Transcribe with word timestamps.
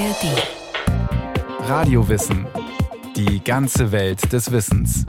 ARD. 0.00 1.68
Radiowissen. 1.68 2.46
Die 3.16 3.44
ganze 3.44 3.92
Welt 3.92 4.32
des 4.32 4.50
Wissens. 4.50 5.04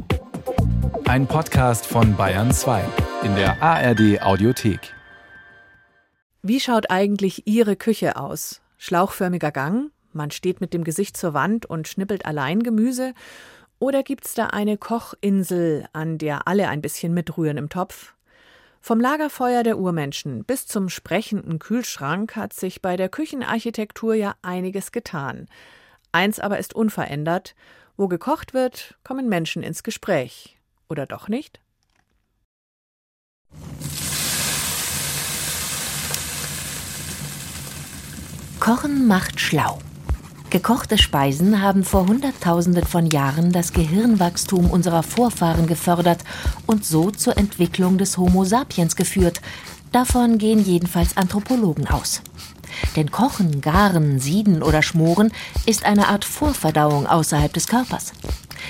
Ein 1.05 1.28
Podcast 1.28 1.85
von 1.85 2.17
Bayern 2.17 2.51
2 2.51 2.83
in 3.23 3.33
der 3.35 3.63
ARD 3.63 4.21
Audiothek. 4.21 4.93
Wie 6.41 6.59
schaut 6.59 6.91
eigentlich 6.91 7.47
Ihre 7.47 7.77
Küche 7.77 8.17
aus? 8.17 8.59
Schlauchförmiger 8.77 9.51
Gang? 9.51 9.91
Man 10.12 10.29
steht 10.29 10.59
mit 10.59 10.73
dem 10.73 10.83
Gesicht 10.83 11.15
zur 11.15 11.33
Wand 11.33 11.65
und 11.65 11.87
schnippelt 11.87 12.26
allein 12.26 12.62
Gemüse? 12.62 13.13
Oder 13.79 14.03
gibt's 14.03 14.33
da 14.33 14.47
eine 14.47 14.78
Kochinsel, 14.78 15.85
an 15.94 16.17
der 16.17 16.49
alle 16.49 16.67
ein 16.67 16.81
bisschen 16.81 17.13
mitrühren 17.13 17.55
im 17.55 17.70
Topf? 17.70 18.13
Vom 18.84 18.99
Lagerfeuer 18.99 19.61
der 19.61 19.77
Urmenschen 19.77 20.43
bis 20.43 20.66
zum 20.66 20.89
sprechenden 20.89 21.59
Kühlschrank 21.59 22.35
hat 22.35 22.52
sich 22.52 22.81
bei 22.81 22.98
der 22.98 23.09
Küchenarchitektur 23.09 24.16
ja 24.16 24.34
einiges 24.41 24.91
getan. 24.91 25.48
Eins 26.12 26.39
aber 26.39 26.58
ist 26.58 26.73
unverändert. 26.73 27.53
Wo 27.95 28.08
gekocht 28.08 28.55
wird, 28.55 28.98
kommen 29.03 29.30
Menschen 29.30 29.62
ins 29.62 29.84
Gespräch. 29.84 30.58
Oder 30.89 31.05
doch 31.05 31.27
nicht? 31.27 31.62
Kochen 38.59 39.05
macht 39.05 39.39
schlau. 39.39 39.77
Gekochte 40.52 40.98
Speisen 40.98 41.62
haben 41.62 41.86
vor 41.86 42.08
Hunderttausenden 42.08 42.84
von 42.84 43.05
Jahren 43.09 43.54
das 43.54 43.72
Gehirnwachstum 43.72 44.70
unserer 44.70 45.02
Vorfahren 45.02 45.66
gefördert 45.66 46.26
und 46.68 46.84
so 46.84 47.09
zur 47.09 47.38
Entwicklung 47.38 47.98
des 47.98 48.18
Homo 48.18 48.44
sapiens 48.44 48.98
geführt. 48.98 49.40
Davon 49.94 50.38
gehen 50.38 50.62
jedenfalls 50.62 51.16
Anthropologen 51.16 51.88
aus. 51.88 52.22
Denn 52.98 53.12
Kochen, 53.12 53.62
Garen, 53.62 54.20
Sieden 54.20 54.62
oder 54.62 54.82
Schmoren 54.82 55.31
ist 55.66 55.86
eine 55.86 56.09
Art 56.09 56.25
Vorverdauung 56.25 57.08
außerhalb 57.08 57.53
des 57.53 57.68
Körpers. 57.68 58.12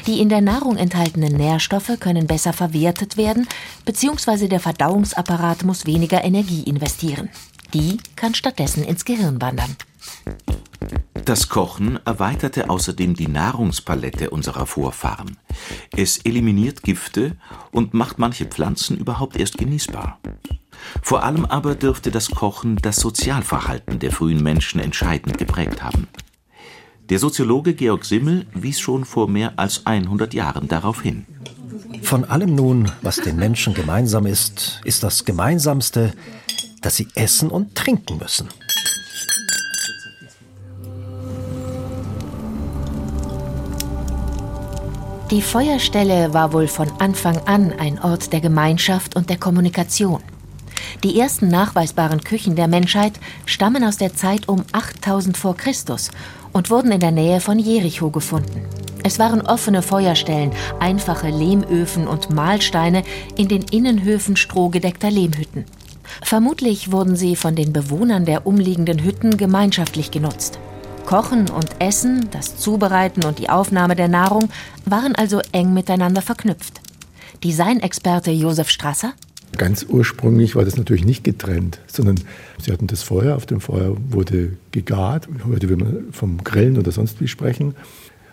Die 0.05 0.22
in 0.22 0.30
der 0.30 0.42
Nahrung 0.42 0.77
enthaltenen 0.77 1.36
Nährstoffe 1.36 2.00
können 2.00 2.27
besser 2.27 2.53
verwertet 2.53 3.17
werden, 3.17 3.48
beziehungsweise 3.86 4.48
der 4.48 4.59
Verdauungsapparat 4.59 5.64
muss 5.64 5.88
weniger 5.88 6.23
Energie 6.23 6.61
investieren. 6.61 7.30
Die 7.73 7.98
kann 8.16 8.36
stattdessen 8.36 8.83
ins 8.83 9.03
Gehirn 9.03 9.42
wandern. 9.42 9.75
Das 11.25 11.49
Kochen 11.49 11.99
erweiterte 12.05 12.69
außerdem 12.69 13.15
die 13.15 13.27
Nahrungspalette 13.27 14.31
unserer 14.31 14.65
Vorfahren. 14.65 15.37
Es 15.95 16.17
eliminiert 16.17 16.83
Gifte 16.83 17.37
und 17.71 17.93
macht 17.93 18.19
manche 18.19 18.45
Pflanzen 18.45 18.97
überhaupt 18.97 19.37
erst 19.37 19.57
genießbar. 19.57 20.19
Vor 21.02 21.23
allem 21.23 21.45
aber 21.45 21.75
dürfte 21.75 22.11
das 22.11 22.31
Kochen 22.31 22.77
das 22.77 22.97
Sozialverhalten 22.97 23.99
der 23.99 24.11
frühen 24.11 24.41
Menschen 24.41 24.79
entscheidend 24.79 25.37
geprägt 25.37 25.83
haben. 25.83 26.07
Der 27.09 27.19
Soziologe 27.19 27.73
Georg 27.73 28.05
Simmel 28.05 28.47
wies 28.53 28.79
schon 28.79 29.05
vor 29.05 29.27
mehr 29.27 29.53
als 29.57 29.85
100 29.85 30.33
Jahren 30.33 30.67
darauf 30.67 31.02
hin. 31.02 31.25
Von 32.02 32.25
allem 32.25 32.55
nun, 32.55 32.91
was 33.02 33.17
den 33.17 33.35
Menschen 33.35 33.73
gemeinsam 33.73 34.25
ist, 34.25 34.81
ist 34.85 35.03
das 35.03 35.25
Gemeinsamste, 35.25 36.13
dass 36.81 36.95
sie 36.95 37.07
essen 37.15 37.49
und 37.49 37.75
trinken 37.75 38.17
müssen. 38.17 38.47
Die 45.31 45.41
Feuerstelle 45.41 46.33
war 46.33 46.51
wohl 46.51 46.67
von 46.67 46.91
Anfang 46.99 47.37
an 47.45 47.71
ein 47.79 48.03
Ort 48.03 48.33
der 48.33 48.41
Gemeinschaft 48.41 49.15
und 49.15 49.29
der 49.29 49.37
Kommunikation. 49.37 50.19
Die 51.05 51.17
ersten 51.17 51.47
nachweisbaren 51.47 52.21
Küchen 52.21 52.57
der 52.57 52.67
Menschheit 52.67 53.13
stammen 53.45 53.85
aus 53.85 53.95
der 53.95 54.13
Zeit 54.13 54.49
um 54.49 54.65
8000 54.73 55.37
vor 55.37 55.55
Christus 55.55 56.11
und 56.52 56.69
wurden 56.69 56.91
in 56.91 56.99
der 56.99 57.11
Nähe 57.11 57.39
von 57.39 57.59
Jericho 57.59 58.09
gefunden. 58.09 58.65
Es 59.05 59.19
waren 59.19 59.39
offene 59.39 59.81
Feuerstellen, 59.81 60.52
einfache 60.81 61.30
Lehmöfen 61.30 62.08
und 62.08 62.30
Mahlsteine 62.30 63.03
in 63.37 63.47
den 63.47 63.61
Innenhöfen 63.61 64.36
strohgedeckter 64.36 65.11
Lehmhütten. 65.11 65.64
Vermutlich 66.21 66.91
wurden 66.91 67.15
sie 67.15 67.37
von 67.37 67.55
den 67.55 67.71
Bewohnern 67.71 68.25
der 68.25 68.45
umliegenden 68.45 69.02
Hütten 69.02 69.37
gemeinschaftlich 69.37 70.11
genutzt. 70.11 70.59
Kochen 71.06 71.50
und 71.50 71.67
Essen, 71.80 72.30
das 72.32 72.58
Zubereiten 72.58 73.26
und 73.26 73.39
die 73.39 73.50
Aufnahme 73.50 73.95
der 73.95 74.08
Nahrung 74.08 74.50
waren 74.86 75.16
also 75.16 75.42
eng 75.52 75.73
miteinander 75.73 76.22
verknüpft. 76.22 76.82
Designexperte 77.44 78.32
Josef 78.32 78.70
Strasser? 78.70 79.14
Ganz 79.58 79.86
ursprünglich 79.88 80.56
war 80.56 80.64
das 80.64 80.78
natürlich 80.78 81.04
nicht 81.04 81.23
getrennt, 81.23 81.80
sondern 81.88 82.20
sie 82.62 82.72
hatten 82.72 82.88
das 82.88 83.04
Feuer, 83.04 83.36
auf 83.36 83.45
dem 83.45 83.60
Feuer 83.60 83.98
wurde 84.10 84.58
gegart. 84.72 85.28
Heute 85.45 85.70
will 85.70 85.78
man 85.78 86.06
vom 86.12 86.44
Grillen 86.44 86.78
oder 86.78 86.92
sonst 86.92 87.20
wie 87.20 87.28
sprechen. 87.28 87.76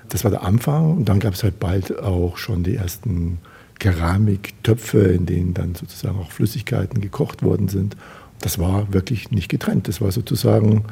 Das 0.08 0.24
war 0.24 0.30
der 0.30 0.42
Anfang 0.42 0.96
und 0.96 1.08
dann 1.08 1.20
gab 1.20 1.34
es 1.34 1.42
halt 1.42 1.58
bald 1.58 1.98
auch 1.98 2.36
schon 2.36 2.62
die 2.62 2.76
ersten 2.76 3.38
Keramiktöpfe, 3.78 5.00
in 5.00 5.26
denen 5.26 5.54
dann 5.54 5.74
sozusagen 5.74 6.18
auch 6.18 6.30
Flüssigkeiten 6.30 7.00
gekocht 7.00 7.42
worden 7.42 7.68
sind. 7.68 7.96
Das 8.40 8.58
war 8.58 8.92
wirklich 8.92 9.30
nicht 9.30 9.48
getrennt, 9.48 9.88
das 9.88 10.00
war 10.00 10.12
sozusagen 10.12 10.84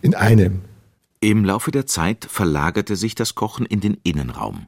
in 0.00 0.14
einem. 0.14 0.62
Im 1.24 1.42
Laufe 1.42 1.70
der 1.70 1.86
Zeit 1.86 2.26
verlagerte 2.28 2.96
sich 2.96 3.14
das 3.14 3.34
Kochen 3.34 3.64
in 3.64 3.80
den 3.80 3.96
Innenraum. 4.02 4.66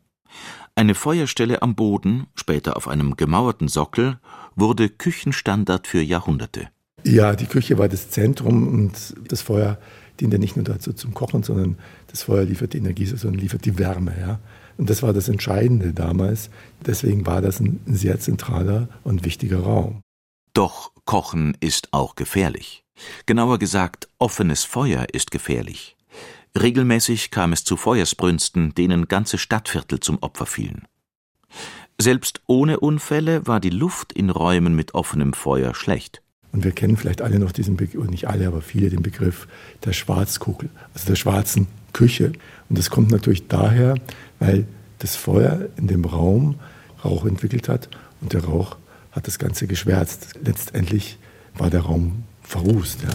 Eine 0.75 0.95
Feuerstelle 0.95 1.61
am 1.61 1.75
Boden, 1.75 2.29
später 2.35 2.79
auf 2.79 2.89
einem 2.89 3.15
gemauerten 3.15 3.69
Sockel, 3.69 4.19
wurde 4.55 4.89
Küchenstandard 4.89 5.87
für 5.87 6.01
Jahrhunderte. 6.01 6.71
Ja, 7.05 7.37
die 7.37 7.45
Küche 7.45 7.77
war 7.77 7.91
das 7.91 8.09
Zentrum 8.09 8.69
und 8.69 8.93
das 9.29 9.43
Feuer 9.43 9.77
diente 10.19 10.39
nicht 10.39 10.57
nur 10.57 10.65
dazu 10.65 10.95
zum 10.95 11.13
Kochen, 11.13 11.43
sondern 11.43 11.77
das 12.07 12.23
Feuer 12.23 12.45
liefert 12.45 12.73
die 12.73 12.79
Energie, 12.79 13.05
sondern 13.05 13.39
liefert 13.39 13.67
die 13.67 13.77
Wärme. 13.77 14.15
Ja? 14.19 14.39
Und 14.79 14.89
das 14.89 15.03
war 15.03 15.13
das 15.13 15.29
Entscheidende 15.29 15.93
damals. 15.93 16.49
Deswegen 16.87 17.27
war 17.27 17.43
das 17.43 17.61
ein 17.61 17.81
sehr 17.85 18.19
zentraler 18.19 18.89
und 19.05 19.27
wichtiger 19.27 19.59
Raum. 19.59 20.01
Doch 20.55 20.93
Kochen 21.05 21.55
ist 21.61 21.89
auch 21.93 22.15
gefährlich. 22.15 22.83
Genauer 23.27 23.59
gesagt, 23.59 24.09
offenes 24.19 24.65
Feuer 24.65 25.05
ist 25.13 25.31
gefährlich. 25.31 25.96
Regelmäßig 26.61 27.31
kam 27.31 27.53
es 27.53 27.65
zu 27.65 27.77
Feuersbrünsten, 27.77 28.75
denen 28.75 29.09
ganze 29.09 29.37
Stadtviertel 29.37 30.01
zum 30.01 30.19
Opfer 30.23 30.47
fielen. 30.47 30.89
Selbst 32.01 32.41
ohne 32.47 32.81
Unfälle 32.81 33.47
war 33.47 33.61
die 33.61 33.71
Luft 33.71 34.13
in 34.13 34.31
Räumen 34.31 34.75
mit 34.75 34.95
offenem 34.95 35.33
Feuer 35.35 35.75
schlecht. 35.75 36.23
Und 36.53 36.65
wir 36.65 36.73
kennen 36.73 36.97
vielleicht 36.97 37.21
alle 37.21 37.39
noch 37.39 37.53
diesen 37.53 37.77
Begriff, 37.77 38.09
nicht 38.09 38.29
alle, 38.29 38.47
aber 38.47 38.63
viele 38.63 38.89
den 38.89 39.03
Begriff 39.03 39.47
der 39.85 39.93
Schwarzkugel, 39.93 40.71
also 40.95 41.07
der 41.07 41.17
schwarzen 41.17 41.67
Küche. 41.93 42.33
Und 42.69 42.79
das 42.79 42.89
kommt 42.89 43.11
natürlich 43.11 43.49
daher, 43.49 43.95
weil 44.39 44.67
das 44.99 45.17
Feuer 45.17 45.69
in 45.77 45.89
dem 45.89 46.05
Raum 46.05 46.55
Rauch 47.05 47.27
entwickelt 47.27 47.69
hat 47.69 47.91
und 48.23 48.33
der 48.33 48.45
Rauch 48.45 48.77
hat 49.13 49.27
das 49.27 49.39
Ganze 49.39 49.67
geschwärzt. 49.67 50.35
Letztendlich 50.43 51.19
war 51.55 51.69
der 51.69 51.83
Raum 51.83 52.25
verrußt. 52.43 53.03
Ja. 53.03 53.11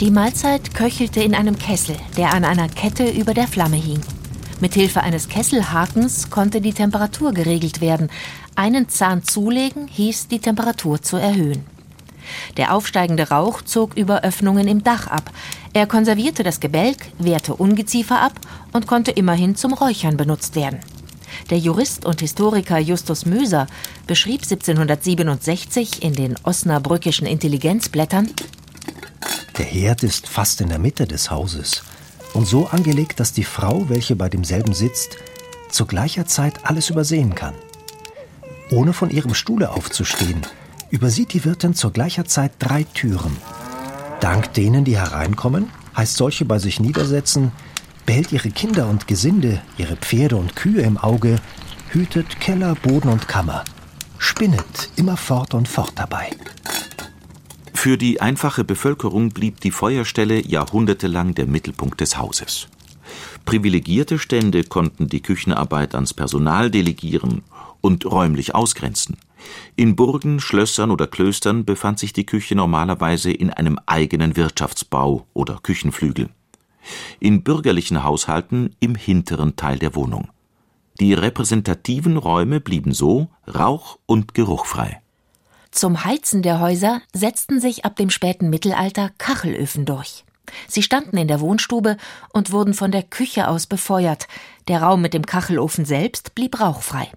Die 0.00 0.10
Mahlzeit 0.10 0.74
köchelte 0.74 1.22
in 1.22 1.36
einem 1.36 1.56
Kessel, 1.56 1.94
der 2.16 2.34
an 2.34 2.44
einer 2.44 2.68
Kette 2.68 3.08
über 3.08 3.32
der 3.32 3.46
Flamme 3.46 3.76
hing. 3.76 4.00
Mithilfe 4.60 5.02
eines 5.02 5.28
Kesselhakens 5.28 6.30
konnte 6.30 6.60
die 6.60 6.72
Temperatur 6.72 7.32
geregelt 7.32 7.80
werden. 7.80 8.10
Einen 8.56 8.88
Zahn 8.88 9.22
zulegen 9.22 9.86
hieß, 9.86 10.26
die 10.26 10.40
Temperatur 10.40 11.00
zu 11.00 11.16
erhöhen. 11.16 11.64
Der 12.56 12.74
aufsteigende 12.74 13.28
Rauch 13.28 13.62
zog 13.62 13.96
über 13.96 14.22
Öffnungen 14.22 14.66
im 14.66 14.82
Dach 14.82 15.06
ab. 15.06 15.30
Er 15.74 15.86
konservierte 15.86 16.42
das 16.42 16.58
Gebälk, 16.58 17.06
wehrte 17.18 17.54
Ungeziefer 17.54 18.20
ab 18.20 18.32
und 18.72 18.88
konnte 18.88 19.12
immerhin 19.12 19.54
zum 19.54 19.74
Räuchern 19.74 20.16
benutzt 20.16 20.56
werden. 20.56 20.80
Der 21.50 21.58
Jurist 21.58 22.04
und 22.04 22.20
Historiker 22.20 22.78
Justus 22.78 23.26
Möser 23.26 23.68
beschrieb 24.08 24.42
1767 24.42 26.02
in 26.02 26.14
den 26.14 26.34
Osnabrückischen 26.42 27.26
Intelligenzblättern 27.26 28.30
der 29.58 29.66
Herd 29.66 30.02
ist 30.02 30.28
fast 30.28 30.60
in 30.60 30.68
der 30.68 30.78
Mitte 30.78 31.06
des 31.06 31.30
Hauses 31.30 31.82
und 32.32 32.46
so 32.46 32.66
angelegt, 32.66 33.20
dass 33.20 33.32
die 33.32 33.44
Frau, 33.44 33.88
welche 33.88 34.16
bei 34.16 34.28
demselben 34.28 34.74
sitzt, 34.74 35.18
zu 35.70 35.86
gleicher 35.86 36.26
Zeit 36.26 36.64
alles 36.64 36.90
übersehen 36.90 37.34
kann. 37.34 37.54
Ohne 38.70 38.92
von 38.92 39.10
ihrem 39.10 39.34
Stuhle 39.34 39.70
aufzustehen, 39.70 40.42
übersieht 40.90 41.32
die 41.32 41.44
Wirtin 41.44 41.74
zur 41.74 41.92
gleicher 41.92 42.24
Zeit 42.24 42.52
drei 42.58 42.84
Türen. 42.84 43.36
Dank 44.20 44.52
denen, 44.54 44.84
die 44.84 44.96
hereinkommen, 44.96 45.70
heißt 45.96 46.16
solche 46.16 46.44
bei 46.44 46.58
sich 46.58 46.80
niedersetzen, 46.80 47.52
behält 48.06 48.32
ihre 48.32 48.50
Kinder 48.50 48.88
und 48.88 49.06
Gesinde, 49.06 49.62
ihre 49.78 49.96
Pferde 49.96 50.36
und 50.36 50.56
Kühe 50.56 50.82
im 50.82 50.98
Auge, 50.98 51.36
hütet 51.90 52.40
Keller, 52.40 52.74
Boden 52.74 53.08
und 53.08 53.28
Kammer, 53.28 53.64
spinnet 54.18 54.90
immer 54.96 55.16
fort 55.16 55.54
und 55.54 55.68
fort 55.68 55.92
dabei. 55.94 56.30
Für 57.84 57.98
die 57.98 58.22
einfache 58.22 58.64
Bevölkerung 58.64 59.28
blieb 59.28 59.60
die 59.60 59.70
Feuerstelle 59.70 60.40
jahrhundertelang 60.40 61.34
der 61.34 61.44
Mittelpunkt 61.44 62.00
des 62.00 62.16
Hauses. 62.16 62.66
Privilegierte 63.44 64.18
Stände 64.18 64.64
konnten 64.64 65.06
die 65.10 65.20
Küchenarbeit 65.20 65.94
ans 65.94 66.14
Personal 66.14 66.70
delegieren 66.70 67.42
und 67.82 68.06
räumlich 68.06 68.54
ausgrenzen. 68.54 69.18
In 69.76 69.96
Burgen, 69.96 70.40
Schlössern 70.40 70.90
oder 70.90 71.06
Klöstern 71.06 71.66
befand 71.66 71.98
sich 71.98 72.14
die 72.14 72.24
Küche 72.24 72.54
normalerweise 72.54 73.30
in 73.30 73.50
einem 73.50 73.78
eigenen 73.84 74.34
Wirtschaftsbau 74.34 75.26
oder 75.34 75.58
Küchenflügel. 75.62 76.30
In 77.20 77.42
bürgerlichen 77.42 78.02
Haushalten 78.02 78.74
im 78.80 78.94
hinteren 78.94 79.56
Teil 79.56 79.78
der 79.78 79.94
Wohnung. 79.94 80.30
Die 81.00 81.12
repräsentativen 81.12 82.16
Räume 82.16 82.60
blieben 82.60 82.94
so 82.94 83.28
rauch- 83.46 83.98
und 84.06 84.32
geruchfrei. 84.32 85.02
Zum 85.74 86.04
Heizen 86.04 86.42
der 86.42 86.60
Häuser 86.60 87.02
setzten 87.12 87.58
sich 87.58 87.84
ab 87.84 87.96
dem 87.96 88.08
späten 88.08 88.48
Mittelalter 88.48 89.10
Kachelöfen 89.18 89.84
durch. 89.84 90.24
Sie 90.68 90.84
standen 90.84 91.16
in 91.16 91.26
der 91.26 91.40
Wohnstube 91.40 91.96
und 92.32 92.52
wurden 92.52 92.74
von 92.74 92.92
der 92.92 93.02
Küche 93.02 93.48
aus 93.48 93.66
befeuert. 93.66 94.28
Der 94.68 94.82
Raum 94.82 95.02
mit 95.02 95.14
dem 95.14 95.26
Kachelofen 95.26 95.84
selbst 95.84 96.36
blieb 96.36 96.60
rauchfrei. 96.60 97.10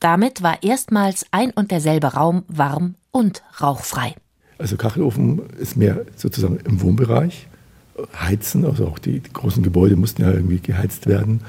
Damit 0.00 0.42
war 0.42 0.62
erstmals 0.62 1.24
ein 1.30 1.50
und 1.52 1.70
derselbe 1.70 2.08
Raum 2.08 2.42
warm 2.46 2.96
und 3.10 3.42
rauchfrei. 3.58 4.14
Also 4.58 4.76
Kachelofen 4.76 5.40
ist 5.58 5.78
mehr 5.78 6.04
sozusagen 6.14 6.58
im 6.58 6.82
Wohnbereich. 6.82 7.46
Heizen, 8.20 8.66
also 8.66 8.86
auch 8.86 8.98
die, 8.98 9.20
die 9.20 9.32
großen 9.32 9.62
Gebäude 9.62 9.96
mussten 9.96 10.20
ja 10.20 10.30
irgendwie 10.30 10.60
geheizt 10.60 11.06
werden. 11.06 11.40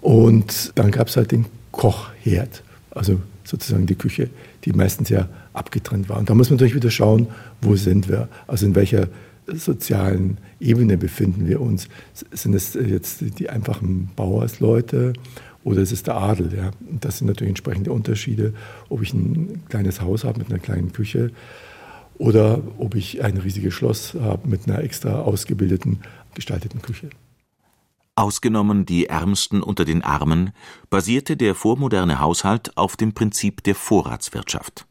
Und 0.00 0.72
dann 0.74 0.90
gab 0.90 1.08
es 1.08 1.18
halt 1.18 1.32
den 1.32 1.44
Kochherd, 1.70 2.62
also 2.92 3.20
sozusagen 3.44 3.86
die 3.86 3.94
Küche, 3.94 4.30
die 4.64 4.72
meistens 4.72 5.10
ja 5.10 5.28
abgetrennt 5.52 6.08
war. 6.08 6.18
Und 6.18 6.30
da 6.30 6.34
muss 6.34 6.50
man 6.50 6.56
natürlich 6.56 6.74
wieder 6.74 6.90
schauen, 6.90 7.28
wo 7.60 7.76
sind 7.76 8.08
wir, 8.08 8.28
also 8.46 8.66
in 8.66 8.74
welcher 8.74 9.08
sozialen 9.46 10.38
Ebene 10.60 10.96
befinden 10.96 11.46
wir 11.46 11.60
uns. 11.60 11.88
Sind 12.30 12.54
es 12.54 12.74
jetzt 12.74 13.22
die 13.38 13.50
einfachen 13.50 14.10
Bauersleute 14.14 15.12
oder 15.64 15.80
ist 15.80 15.92
es 15.92 16.02
der 16.02 16.16
Adel? 16.16 16.54
Ja? 16.54 16.70
Das 17.00 17.18
sind 17.18 17.26
natürlich 17.26 17.50
entsprechende 17.50 17.92
Unterschiede, 17.92 18.54
ob 18.88 19.02
ich 19.02 19.12
ein 19.12 19.62
kleines 19.68 20.00
Haus 20.00 20.24
habe 20.24 20.38
mit 20.38 20.48
einer 20.48 20.58
kleinen 20.58 20.92
Küche 20.92 21.32
oder 22.18 22.62
ob 22.78 22.94
ich 22.94 23.24
ein 23.24 23.36
riesiges 23.36 23.74
Schloss 23.74 24.14
habe 24.14 24.48
mit 24.48 24.68
einer 24.68 24.82
extra 24.82 25.20
ausgebildeten, 25.22 26.00
gestalteten 26.34 26.80
Küche. 26.82 27.10
Ausgenommen 28.14 28.84
die 28.84 29.06
Ärmsten 29.06 29.62
unter 29.62 29.84
den 29.86 30.02
Armen, 30.02 30.50
basierte 30.90 31.36
der 31.36 31.54
vormoderne 31.54 32.20
Haushalt 32.20 32.76
auf 32.76 32.96
dem 32.96 33.14
Prinzip 33.14 33.64
der 33.64 33.74
Vorratswirtschaft. 33.74 34.86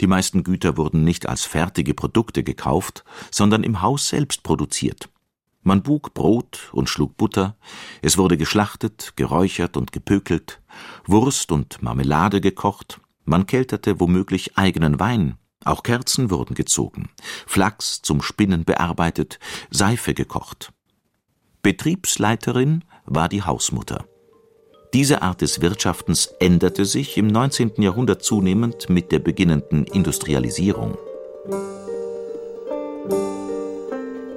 Die 0.00 0.06
meisten 0.06 0.44
Güter 0.44 0.76
wurden 0.76 1.04
nicht 1.04 1.28
als 1.28 1.44
fertige 1.44 1.94
Produkte 1.94 2.42
gekauft, 2.42 3.04
sondern 3.30 3.62
im 3.62 3.82
Haus 3.82 4.08
selbst 4.08 4.42
produziert. 4.42 5.08
Man 5.62 5.82
bug 5.82 6.14
Brot 6.14 6.70
und 6.72 6.88
schlug 6.88 7.16
Butter, 7.16 7.56
es 8.00 8.16
wurde 8.16 8.38
geschlachtet, 8.38 9.12
geräuchert 9.16 9.76
und 9.76 9.92
gepökelt, 9.92 10.62
Wurst 11.04 11.52
und 11.52 11.82
Marmelade 11.82 12.40
gekocht, 12.40 13.00
man 13.24 13.46
kelterte 13.46 14.00
womöglich 14.00 14.56
eigenen 14.56 14.98
Wein, 14.98 15.36
auch 15.64 15.82
Kerzen 15.82 16.30
wurden 16.30 16.54
gezogen, 16.54 17.10
Flachs 17.46 18.00
zum 18.00 18.22
Spinnen 18.22 18.64
bearbeitet, 18.64 19.38
Seife 19.70 20.14
gekocht. 20.14 20.72
Betriebsleiterin 21.62 22.82
war 23.04 23.28
die 23.28 23.42
Hausmutter. 23.42 24.06
Diese 24.92 25.22
Art 25.22 25.40
des 25.40 25.60
Wirtschaftens 25.60 26.34
änderte 26.40 26.84
sich 26.84 27.16
im 27.16 27.28
19. 27.28 27.74
Jahrhundert 27.78 28.24
zunehmend 28.24 28.88
mit 28.88 29.12
der 29.12 29.20
beginnenden 29.20 29.84
Industrialisierung. 29.84 30.98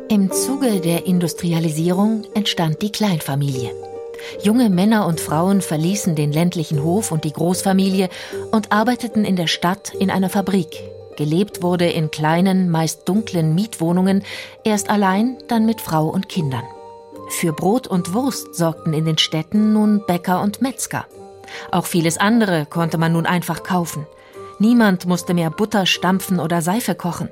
Im 0.09 0.31
Zuge 0.31 0.79
der 0.79 1.07
Industrialisierung 1.07 2.25
entstand 2.35 2.83
die 2.83 2.91
Kleinfamilie. 2.91 3.71
Junge 4.43 4.69
Männer 4.69 5.07
und 5.07 5.19
Frauen 5.19 5.61
verließen 5.61 6.15
den 6.15 6.31
ländlichen 6.31 6.83
Hof 6.83 7.11
und 7.11 7.23
die 7.23 7.33
Großfamilie 7.33 8.09
und 8.51 8.71
arbeiteten 8.71 9.25
in 9.25 9.35
der 9.35 9.47
Stadt 9.47 9.91
in 9.95 10.11
einer 10.11 10.29
Fabrik. 10.29 10.83
Gelebt 11.17 11.63
wurde 11.63 11.89
in 11.89 12.11
kleinen, 12.11 12.69
meist 12.69 13.09
dunklen 13.09 13.55
Mietwohnungen, 13.55 14.23
erst 14.63 14.91
allein, 14.91 15.37
dann 15.47 15.65
mit 15.65 15.81
Frau 15.81 16.09
und 16.09 16.29
Kindern. 16.29 16.63
Für 17.39 17.51
Brot 17.51 17.87
und 17.87 18.13
Wurst 18.13 18.55
sorgten 18.55 18.93
in 18.93 19.03
den 19.03 19.17
Städten 19.17 19.73
nun 19.73 20.01
Bäcker 20.07 20.41
und 20.41 20.61
Metzger. 20.61 21.05
Auch 21.71 21.85
vieles 21.85 22.17
andere 22.17 22.65
konnte 22.65 22.97
man 22.97 23.11
nun 23.11 23.25
einfach 23.25 23.63
kaufen. 23.63 24.05
Niemand 24.59 25.07
musste 25.07 25.33
mehr 25.33 25.49
Butter 25.49 25.85
stampfen 25.85 26.39
oder 26.39 26.61
Seife 26.61 26.95
kochen. 26.95 27.27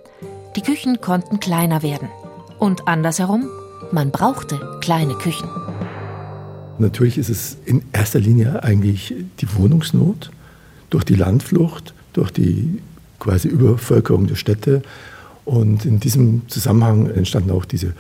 Die 0.58 0.62
Küchen 0.62 1.00
konnten 1.00 1.40
kleiner 1.40 1.82
werden. 1.82 2.10
Und 2.60 2.90
andersherum, 2.90 3.48
man 3.94 4.12
brauchte 4.12 4.80
kleine 4.82 5.14
Küchen. 5.14 5.48
Natürlich 6.78 7.18
ist 7.18 7.30
es 7.30 7.58
in 7.66 7.84
erster 7.94 8.20
Linie 8.20 8.64
eigentlich 8.64 9.14
die 9.40 9.56
Wohnungsnot 9.56 10.32
durch 10.90 11.06
die 11.06 11.16
Landflucht, 11.16 11.94
durch 12.12 12.32
die 12.32 12.82
quasi 13.20 13.48
Übervölkerung 13.48 14.28
der 14.28 14.36
Städte. 14.36 14.82
Und 15.46 15.86
in 15.86 16.02
diesem 16.02 16.50
Zusammenhang 16.50 17.10
entstanden 17.10 17.52
auch 17.52 17.66
diese 17.66 17.94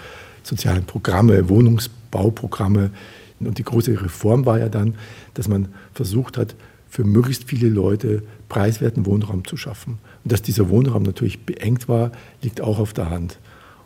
sozialen 0.43 0.85
Programme, 0.85 1.49
Wohnungsbauprogramme. 1.49 2.91
Und 3.39 3.57
die 3.57 3.63
große 3.63 4.01
Reform 4.01 4.45
war 4.45 4.59
ja 4.59 4.69
dann, 4.69 4.95
dass 5.33 5.47
man 5.47 5.69
versucht 5.93 6.37
hat, 6.37 6.55
für 6.89 7.03
möglichst 7.05 7.45
viele 7.45 7.69
Leute 7.69 8.21
preiswerten 8.49 9.05
Wohnraum 9.05 9.45
zu 9.45 9.55
schaffen. 9.55 9.97
Und 10.23 10.31
dass 10.31 10.41
dieser 10.41 10.69
Wohnraum 10.69 11.03
natürlich 11.03 11.45
beengt 11.45 11.87
war, 11.87 12.11
liegt 12.41 12.59
auch 12.59 12.79
auf 12.79 12.93
der 12.93 13.09
Hand. 13.09 13.39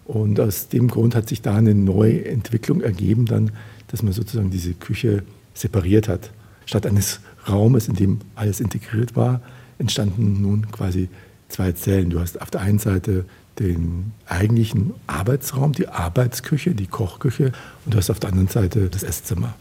Und 0.05 0.39
aus 0.39 0.69
dem 0.69 0.87
Grund 0.87 1.15
hat 1.15 1.29
sich 1.29 1.41
da 1.41 1.55
eine 1.55 1.75
neue 1.75 2.25
Entwicklung 2.25 2.81
ergeben, 2.81 3.25
dann, 3.25 3.51
dass 3.87 4.01
man 4.01 4.13
sozusagen 4.13 4.49
diese 4.49 4.73
Küche 4.73 5.23
separiert 5.53 6.07
hat. 6.07 6.31
Statt 6.65 6.85
eines 6.85 7.19
Raumes, 7.47 7.87
in 7.87 7.95
dem 7.95 8.19
alles 8.33 8.59
integriert 8.59 9.15
war, 9.15 9.41
entstanden 9.77 10.41
nun 10.41 10.71
quasi 10.71 11.09
zwei 11.47 11.71
Zellen. 11.71 12.09
Du 12.09 12.19
hast 12.19 12.41
auf 12.41 12.49
der 12.49 12.61
einen 12.61 12.79
Seite 12.79 13.25
den 13.59 14.13
eigentlichen 14.27 14.93
Arbeitsraum, 15.07 15.73
die 15.73 15.87
Arbeitsküche, 15.87 16.75
die 16.75 16.87
Kochküche 16.87 17.51
und 17.85 17.93
du 17.93 17.97
hast 17.97 18.09
auf 18.09 18.19
der 18.19 18.29
anderen 18.29 18.47
Seite 18.47 18.89
das 18.89 19.03
Esszimmer. 19.03 19.55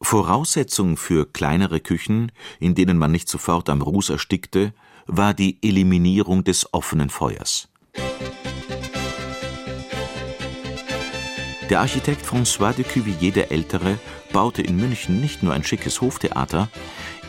Voraussetzung 0.00 0.96
für 0.96 1.26
kleinere 1.26 1.80
Küchen, 1.80 2.30
in 2.60 2.74
denen 2.74 2.98
man 2.98 3.10
nicht 3.10 3.28
sofort 3.28 3.68
am 3.68 3.82
Ruß 3.82 4.10
erstickte, 4.10 4.72
war 5.06 5.34
die 5.34 5.58
Eliminierung 5.62 6.44
des 6.44 6.72
offenen 6.72 7.10
Feuers. 7.10 7.68
Der 11.70 11.80
Architekt 11.80 12.24
François 12.24 12.72
de 12.72 12.84
Cuvillier 12.84 13.32
der 13.32 13.52
Ältere 13.52 13.98
baute 14.32 14.62
in 14.62 14.76
München 14.76 15.20
nicht 15.20 15.42
nur 15.42 15.52
ein 15.52 15.64
schickes 15.64 16.00
Hoftheater, 16.00 16.70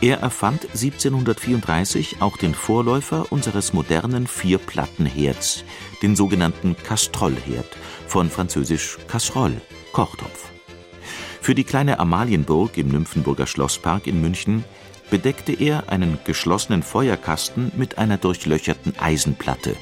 er 0.00 0.18
erfand 0.20 0.64
1734 0.64 2.16
auch 2.20 2.36
den 2.36 2.54
Vorläufer 2.54 3.30
unseres 3.30 3.72
modernen 3.72 4.26
Vierplattenherds, 4.26 5.64
den 6.02 6.16
sogenannten 6.16 6.76
Castrollherd, 6.76 7.76
von 8.06 8.30
französisch 8.30 8.98
Casserole, 9.08 9.60
Kochtopf. 9.92 10.50
Für 11.40 11.54
die 11.54 11.64
kleine 11.64 11.98
Amalienburg 11.98 12.76
im 12.78 12.88
Nymphenburger 12.88 13.46
Schlosspark 13.46 14.06
in 14.06 14.20
München 14.20 14.64
bedeckte 15.10 15.52
er 15.52 15.90
einen 15.90 16.18
geschlossenen 16.24 16.82
Feuerkasten 16.82 17.72
mit 17.76 17.98
einer 17.98 18.16
durchlöcherten 18.16 18.98
Eisenplatte. 18.98 19.76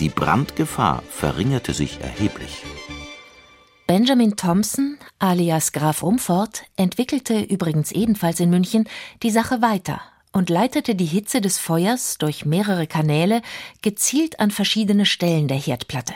Die 0.00 0.08
Brandgefahr 0.08 1.02
verringerte 1.08 1.74
sich 1.74 2.00
erheblich. 2.00 2.64
Benjamin 3.86 4.36
Thompson, 4.36 4.98
alias 5.20 5.72
Graf 5.72 6.02
Rumford, 6.02 6.64
entwickelte 6.76 7.40
übrigens 7.40 7.92
ebenfalls 7.92 8.40
in 8.40 8.50
München 8.50 8.88
die 9.22 9.30
Sache 9.30 9.62
weiter 9.62 10.00
und 10.32 10.50
leitete 10.50 10.94
die 10.94 11.04
Hitze 11.04 11.40
des 11.40 11.58
Feuers 11.58 12.18
durch 12.18 12.44
mehrere 12.44 12.86
Kanäle 12.86 13.42
gezielt 13.82 14.40
an 14.40 14.50
verschiedene 14.50 15.06
Stellen 15.06 15.46
der 15.46 15.58
Herdplatte. 15.58 16.14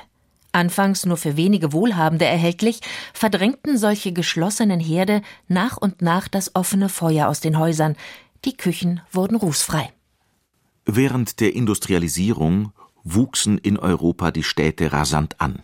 Anfangs 0.53 1.05
nur 1.05 1.17
für 1.17 1.37
wenige 1.37 1.73
Wohlhabende 1.73 2.25
erhältlich, 2.25 2.81
verdrängten 3.13 3.77
solche 3.77 4.13
geschlossenen 4.13 4.81
Herde 4.81 5.21
nach 5.49 5.77
und 5.77 6.01
nach 6.01 6.29
das 6.29 6.55
offene 6.55 6.89
Feuer 6.89 7.29
aus 7.29 7.41
den 7.41 7.59
Häusern. 7.59 7.97
Die 8.45 8.57
Küchen 8.57 9.01
wurden 9.11 9.37
rußfrei. 9.37 9.93
Während 10.87 11.41
der 11.41 11.55
Industrialisierung 11.55 12.73
wuchsen 13.03 13.59
in 13.59 13.79
Europa 13.79 14.31
die 14.31 14.45
Städte 14.45 14.93
rasant 14.93 15.41
an. 15.41 15.63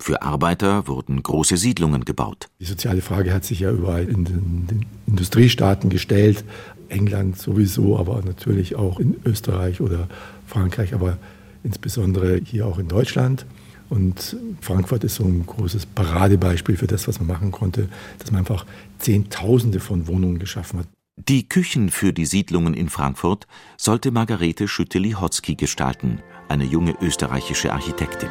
Für 0.00 0.22
Arbeiter 0.22 0.88
wurden 0.88 1.22
große 1.22 1.58
Siedlungen 1.58 2.06
gebaut. 2.06 2.48
Die 2.58 2.64
soziale 2.64 3.02
Frage 3.02 3.34
hat 3.34 3.44
sich 3.44 3.60
ja 3.60 3.70
überall 3.70 4.08
in 4.08 4.24
den, 4.24 4.66
den 4.66 4.86
Industriestaaten 5.06 5.90
gestellt. 5.90 6.42
England 6.88 7.38
sowieso, 7.38 7.98
aber 7.98 8.22
natürlich 8.22 8.76
auch 8.76 8.98
in 8.98 9.16
Österreich 9.26 9.82
oder 9.82 10.08
Frankreich, 10.46 10.94
aber 10.94 11.18
insbesondere 11.62 12.40
hier 12.42 12.66
auch 12.66 12.78
in 12.78 12.88
Deutschland. 12.88 13.44
Und 13.90 14.36
Frankfurt 14.62 15.04
ist 15.04 15.16
so 15.16 15.24
ein 15.24 15.44
großes 15.44 15.84
Paradebeispiel 15.84 16.76
für 16.76 16.86
das, 16.86 17.06
was 17.06 17.18
man 17.18 17.28
machen 17.28 17.50
konnte, 17.50 17.88
dass 18.18 18.30
man 18.30 18.40
einfach 18.40 18.64
Zehntausende 18.98 19.80
von 19.80 20.06
Wohnungen 20.06 20.38
geschaffen 20.38 20.78
hat. 20.78 20.86
Die 21.28 21.46
Küchen 21.46 21.90
für 21.90 22.14
die 22.14 22.24
Siedlungen 22.24 22.72
in 22.72 22.88
Frankfurt 22.88 23.46
sollte 23.76 24.12
Margarete 24.12 24.66
Schütte-Lihotzky 24.66 25.56
gestalten, 25.56 26.20
eine 26.48 26.64
junge 26.64 26.94
österreichische 27.02 27.72
Architektin. 27.74 28.30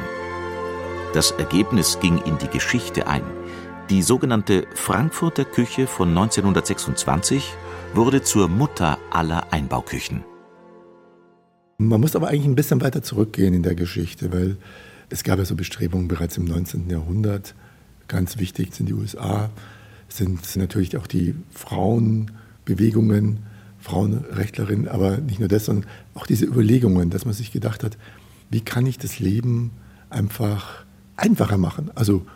Das 1.12 1.32
Ergebnis 1.32 1.98
ging 1.98 2.18
in 2.18 2.38
die 2.38 2.46
Geschichte 2.46 3.08
ein. 3.08 3.24
Die 3.90 4.00
sogenannte 4.00 4.68
Frankfurter 4.76 5.44
Küche 5.44 5.88
von 5.88 6.10
1926 6.10 7.52
wurde 7.94 8.22
zur 8.22 8.46
Mutter 8.46 8.96
aller 9.10 9.52
Einbauküchen. 9.52 10.22
Man 11.78 12.00
muss 12.00 12.14
aber 12.14 12.28
eigentlich 12.28 12.44
ein 12.44 12.54
bisschen 12.54 12.80
weiter 12.80 13.02
zurückgehen 13.02 13.54
in 13.54 13.64
der 13.64 13.74
Geschichte, 13.74 14.32
weil 14.32 14.56
es 15.08 15.24
gab 15.24 15.40
ja 15.40 15.44
so 15.44 15.56
Bestrebungen 15.56 16.06
bereits 16.06 16.36
im 16.36 16.44
19. 16.44 16.88
Jahrhundert. 16.88 17.56
Ganz 18.06 18.38
wichtig 18.38 18.72
sind 18.72 18.88
die 18.88 18.94
USA, 18.94 19.50
sind 20.06 20.54
natürlich 20.54 20.96
auch 20.96 21.08
die 21.08 21.34
Frauenbewegungen, 21.52 23.40
Frauenrechtlerinnen, 23.80 24.86
aber 24.86 25.16
nicht 25.16 25.40
nur 25.40 25.48
das, 25.48 25.64
sondern 25.64 25.90
auch 26.14 26.26
diese 26.26 26.44
Überlegungen, 26.44 27.10
dass 27.10 27.24
man 27.24 27.34
sich 27.34 27.50
gedacht 27.50 27.82
hat, 27.82 27.98
wie 28.48 28.60
kann 28.60 28.86
ich 28.86 28.96
das 28.96 29.18
Leben 29.18 29.72
einfach 30.08 30.84
einfacher 31.20 31.58
machen, 31.58 31.90
also 31.94 32.26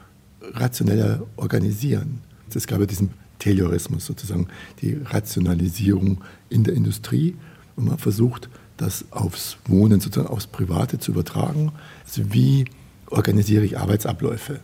rationeller 0.41 1.27
organisieren. 1.37 2.21
Es 2.55 2.67
gab 2.67 2.79
ja 2.79 2.87
diesen 2.87 3.11
Taylorismus 3.39 4.07
sozusagen, 4.07 4.49
die 4.81 5.01
Rationalisierung 5.05 6.23
in 6.51 6.65
der 6.65 6.75
Industrie 6.75 7.37
und 7.77 7.87
man 7.87 7.99
versucht, 7.99 8.49
das 8.77 9.07
aufs 9.11 9.57
Wohnen, 9.67 10.01
sozusagen 10.01 10.33
aufs 10.33 10.47
Private 10.47 10.99
zu 10.99 11.13
übertragen. 11.13 11.73
Also 12.05 12.33
wie 12.33 12.67
organisiere 13.11 13.65
ich 13.65 13.79
Arbeitsabläufe? 13.79 14.61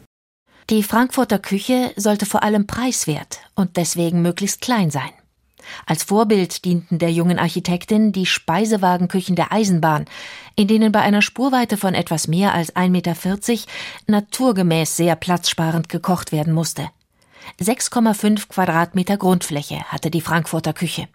Die 0.69 0.83
Frankfurter 0.83 1.39
Küche 1.39 1.93
sollte 1.97 2.27
vor 2.27 2.43
allem 2.43 2.67
preiswert 2.67 3.41
und 3.55 3.77
deswegen 3.77 4.23
möglichst 4.23 4.61
klein 4.61 4.91
sein. 4.91 5.11
Als 5.87 6.05
Vorbild 6.05 6.65
dienten 6.65 6.99
der 6.99 7.11
jungen 7.11 7.39
Architektin 7.39 8.13
die 8.13 8.27
Speisewagenküchen 8.27 9.37
der 9.37 9.53
Eisenbahn, 9.53 10.07
in 10.57 10.69
denen 10.69 10.93
bei 10.93 11.01
einer 11.01 11.23
Spurweite 11.23 11.77
von 11.77 11.95
etwas 11.95 12.29
mehr 12.29 12.55
als 12.55 12.75
1,40 12.75 12.89
Meter 12.91 13.15
naturgemäß 14.07 14.97
sehr 14.97 15.17
platzsparend 15.17 15.89
gekocht 15.89 16.33
werden 16.33 16.53
musste. 16.53 16.89
6,5 17.61 18.49
Quadratmeter 18.49 19.17
Grundfläche 19.17 19.83
hatte 19.85 20.11
die 20.11 20.21
Frankfurter 20.21 20.73
Küche. 20.73 21.09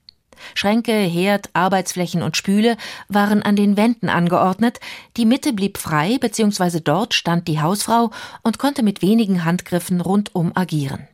Schränke, 0.54 0.92
Herd, 0.92 1.50
Arbeitsflächen 1.54 2.22
und 2.22 2.38
Spüle 2.38 2.78
waren 3.08 3.42
an 3.42 3.56
den 3.56 3.78
Wänden 3.78 4.10
angeordnet, 4.10 4.80
die 5.18 5.26
Mitte 5.26 5.54
blieb 5.54 5.78
frei, 5.78 6.18
beziehungsweise 6.20 6.82
dort 6.82 7.14
stand 7.14 7.48
die 7.48 7.62
Hausfrau 7.62 8.12
und 8.44 8.60
konnte 8.60 8.84
mit 8.84 9.02
wenigen 9.02 9.46
Handgriffen 9.46 10.02
rundum 10.02 10.52
agieren. 10.56 11.08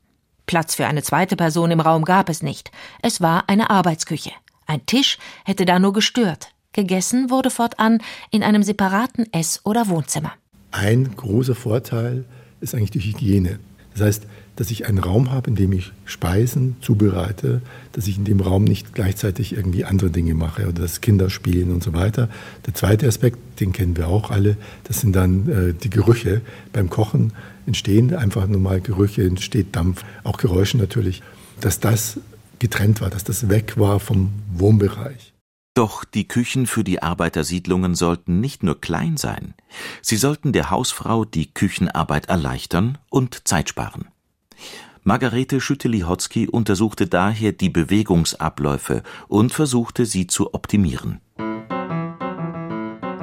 Platz 0.52 0.76
für 0.76 0.86
eine 0.86 1.02
zweite 1.02 1.38
Person 1.38 1.72
im 1.72 1.80
Raum 1.80 2.04
gab 2.04 2.28
es 2.28 2.44
nicht. 2.44 2.72
Es 3.02 3.22
war 3.22 3.48
eine 3.48 3.70
Arbeitsküche. 3.70 4.32
Ein 4.68 4.86
Tisch 4.86 5.18
hätte 5.46 5.64
da 5.64 5.80
nur 5.80 5.94
gestört. 5.94 6.50
Gegessen 6.74 7.30
wurde 7.30 7.50
fortan 7.50 8.00
in 8.32 8.44
einem 8.44 8.62
separaten 8.62 9.32
Ess- 9.32 9.62
oder 9.64 9.88
Wohnzimmer. 9.88 10.34
Ein 10.72 11.16
großer 11.16 11.56
Vorteil 11.56 12.26
ist 12.60 12.76
eigentlich 12.76 12.92
die 12.92 13.00
Hygiene. 13.00 13.60
Das 13.94 14.02
heißt, 14.02 14.24
dass 14.56 14.72
ich 14.72 14.86
einen 14.86 15.00
Raum 15.00 15.32
habe, 15.32 15.50
in 15.50 15.56
dem 15.56 15.72
ich 15.72 15.92
Speisen 16.06 16.76
zubereite, 16.82 17.62
dass 17.94 18.08
ich 18.08 18.18
in 18.18 18.26
dem 18.26 18.40
Raum 18.40 18.64
nicht 18.64 18.94
gleichzeitig 18.94 19.54
irgendwie 19.54 19.86
andere 19.86 20.10
Dinge 20.10 20.34
mache 20.34 20.64
oder 20.64 20.82
dass 20.82 21.02
Kinder 21.02 21.30
spielen 21.30 21.72
und 21.72 21.84
so 21.84 21.94
weiter. 21.94 22.30
Der 22.66 22.74
zweite 22.74 23.08
Aspekt, 23.08 23.38
den 23.60 23.72
kennen 23.72 23.98
wir 23.98 24.08
auch 24.08 24.30
alle, 24.30 24.58
das 24.84 25.02
sind 25.02 25.16
dann 25.16 25.50
äh, 25.50 25.74
die 25.74 25.90
Gerüche. 25.90 26.42
Beim 26.74 26.90
Kochen 26.90 27.34
entstehen 27.66 28.14
einfach 28.14 28.48
nur 28.48 28.60
mal 28.60 28.82
Gerüche, 28.82 29.24
entsteht 29.24 29.76
Dampf, 29.76 30.04
auch 30.24 30.38
Geräusche 30.38 30.78
natürlich. 30.78 31.22
Dass 31.60 31.80
das 31.80 32.20
getrennt 32.60 33.02
war, 33.02 33.10
dass 33.10 33.24
das 33.24 33.50
weg 33.50 33.78
war 33.78 34.00
vom 34.00 34.32
Wohnbereich. 34.54 35.34
Doch 35.74 36.04
die 36.04 36.28
Küchen 36.28 36.68
für 36.68 36.84
die 36.84 37.02
Arbeitersiedlungen 37.02 37.96
sollten 37.96 38.42
nicht 38.42 38.62
nur 38.62 38.82
klein 38.82 39.16
sein, 39.16 39.54
sie 40.02 40.18
sollten 40.18 40.52
der 40.52 40.70
Hausfrau 40.70 41.24
die 41.24 41.54
Küchenarbeit 41.54 42.28
erleichtern 42.28 42.98
und 43.10 43.48
Zeit 43.48 43.70
sparen. 43.70 44.08
Margarete 45.04 45.60
Schütte-Lihotzky 45.60 46.48
untersuchte 46.48 47.08
daher 47.08 47.54
die 47.54 47.70
Bewegungsabläufe 47.70 49.02
und 49.28 49.52
versuchte 49.52 50.06
sie 50.06 50.28
zu 50.28 50.54
optimieren. 50.54 51.22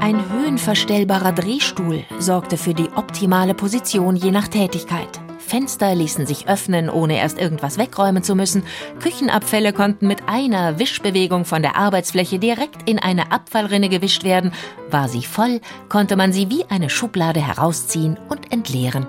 Ein 0.01 0.31
höhenverstellbarer 0.33 1.33
Drehstuhl 1.33 2.05
sorgte 2.19 2.57
für 2.57 2.75
die 2.75 2.89
optimale 2.97 3.55
Position 3.55 4.17
je 4.17 4.31
nach 4.31 4.49
Tätigkeit. 4.49 5.21
Fenster 5.39 5.95
ließen 5.95 6.27
sich 6.27 6.49
öffnen, 6.49 6.91
ohne 6.91 7.19
erst 7.19 7.39
irgendwas 7.39 7.79
wegräumen 7.79 8.23
zu 8.23 8.35
müssen. 8.35 8.65
Küchenabfälle 9.01 9.73
konnten 9.73 10.07
mit 10.07 10.29
einer 10.29 10.79
Wischbewegung 10.79 11.45
von 11.45 11.63
der 11.63 11.77
Arbeitsfläche 11.77 12.39
direkt 12.39 12.89
in 12.89 12.99
eine 12.99 13.33
Abfallrinne 13.33 13.89
gewischt 13.89 14.25
werden. 14.25 14.53
War 14.91 15.09
sie 15.09 15.23
voll, 15.23 15.61
konnte 15.89 16.17
man 16.17 16.33
sie 16.33 16.51
wie 16.51 16.65
eine 16.69 16.91
Schublade 16.91 17.41
herausziehen 17.41 18.19
und 18.29 18.53
entleeren. 18.53 19.07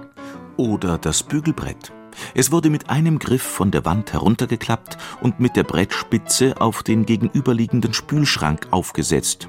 Oder 0.56 0.98
das 0.98 1.24
Bügelbrett. 1.24 1.92
Es 2.34 2.52
wurde 2.52 2.70
mit 2.70 2.90
einem 2.90 3.20
Griff 3.20 3.42
von 3.42 3.72
der 3.72 3.86
Wand 3.86 4.14
heruntergeklappt 4.14 4.98
und 5.22 5.40
mit 5.40 5.56
der 5.56 5.64
Brettspitze 5.64 6.60
auf 6.60 6.84
den 6.84 7.06
gegenüberliegenden 7.06 7.94
Spülschrank 7.94 8.68
aufgesetzt. 8.72 9.48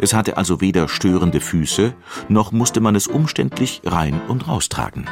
Es 0.00 0.12
hatte 0.12 0.36
also 0.36 0.60
weder 0.60 0.88
störende 0.88 1.40
Füße, 1.40 1.94
noch 2.28 2.52
musste 2.52 2.80
man 2.80 2.94
es 2.94 3.06
umständlich 3.06 3.82
rein 3.84 4.20
und 4.28 4.48
raustragen. 4.48 5.06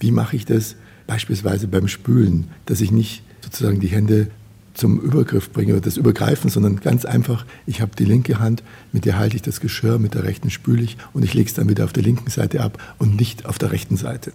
Wie 0.00 0.10
mache 0.10 0.36
ich 0.36 0.44
das 0.44 0.76
beispielsweise 1.06 1.68
beim 1.68 1.88
Spülen, 1.88 2.50
dass 2.66 2.80
ich 2.80 2.90
nicht 2.90 3.22
sozusagen 3.42 3.80
die 3.80 3.88
Hände 3.88 4.30
zum 4.74 5.00
Übergriff 5.00 5.50
bringe 5.50 5.72
oder 5.72 5.80
das 5.80 5.96
Übergreifen, 5.96 6.50
sondern 6.50 6.80
ganz 6.80 7.04
einfach, 7.04 7.44
ich 7.66 7.80
habe 7.80 7.96
die 7.98 8.04
linke 8.04 8.38
Hand, 8.38 8.62
mit 8.92 9.04
der 9.04 9.18
halte 9.18 9.34
ich 9.34 9.42
das 9.42 9.60
Geschirr, 9.60 9.98
mit 9.98 10.14
der 10.14 10.22
rechten 10.22 10.50
spüle 10.50 10.82
ich 10.82 10.96
und 11.12 11.24
ich 11.24 11.34
lege 11.34 11.48
es 11.48 11.54
dann 11.54 11.68
wieder 11.68 11.84
auf 11.84 11.92
der 11.92 12.04
linken 12.04 12.30
Seite 12.30 12.60
ab 12.60 12.78
und 12.98 13.16
nicht 13.16 13.44
auf 13.44 13.58
der 13.58 13.72
rechten 13.72 13.96
Seite. 13.96 14.32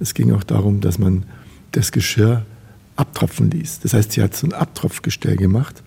Es 0.00 0.14
ging 0.14 0.32
auch 0.32 0.44
darum, 0.44 0.80
dass 0.80 0.98
man 0.98 1.24
das 1.72 1.92
Geschirr 1.92 2.44
abtropfen 2.96 3.50
ließ. 3.50 3.80
Das 3.80 3.94
heißt, 3.94 4.12
sie 4.12 4.22
hat 4.22 4.34
so 4.34 4.46
ein 4.46 4.52
Abtropfgestell 4.52 5.36
gemacht, 5.36 5.82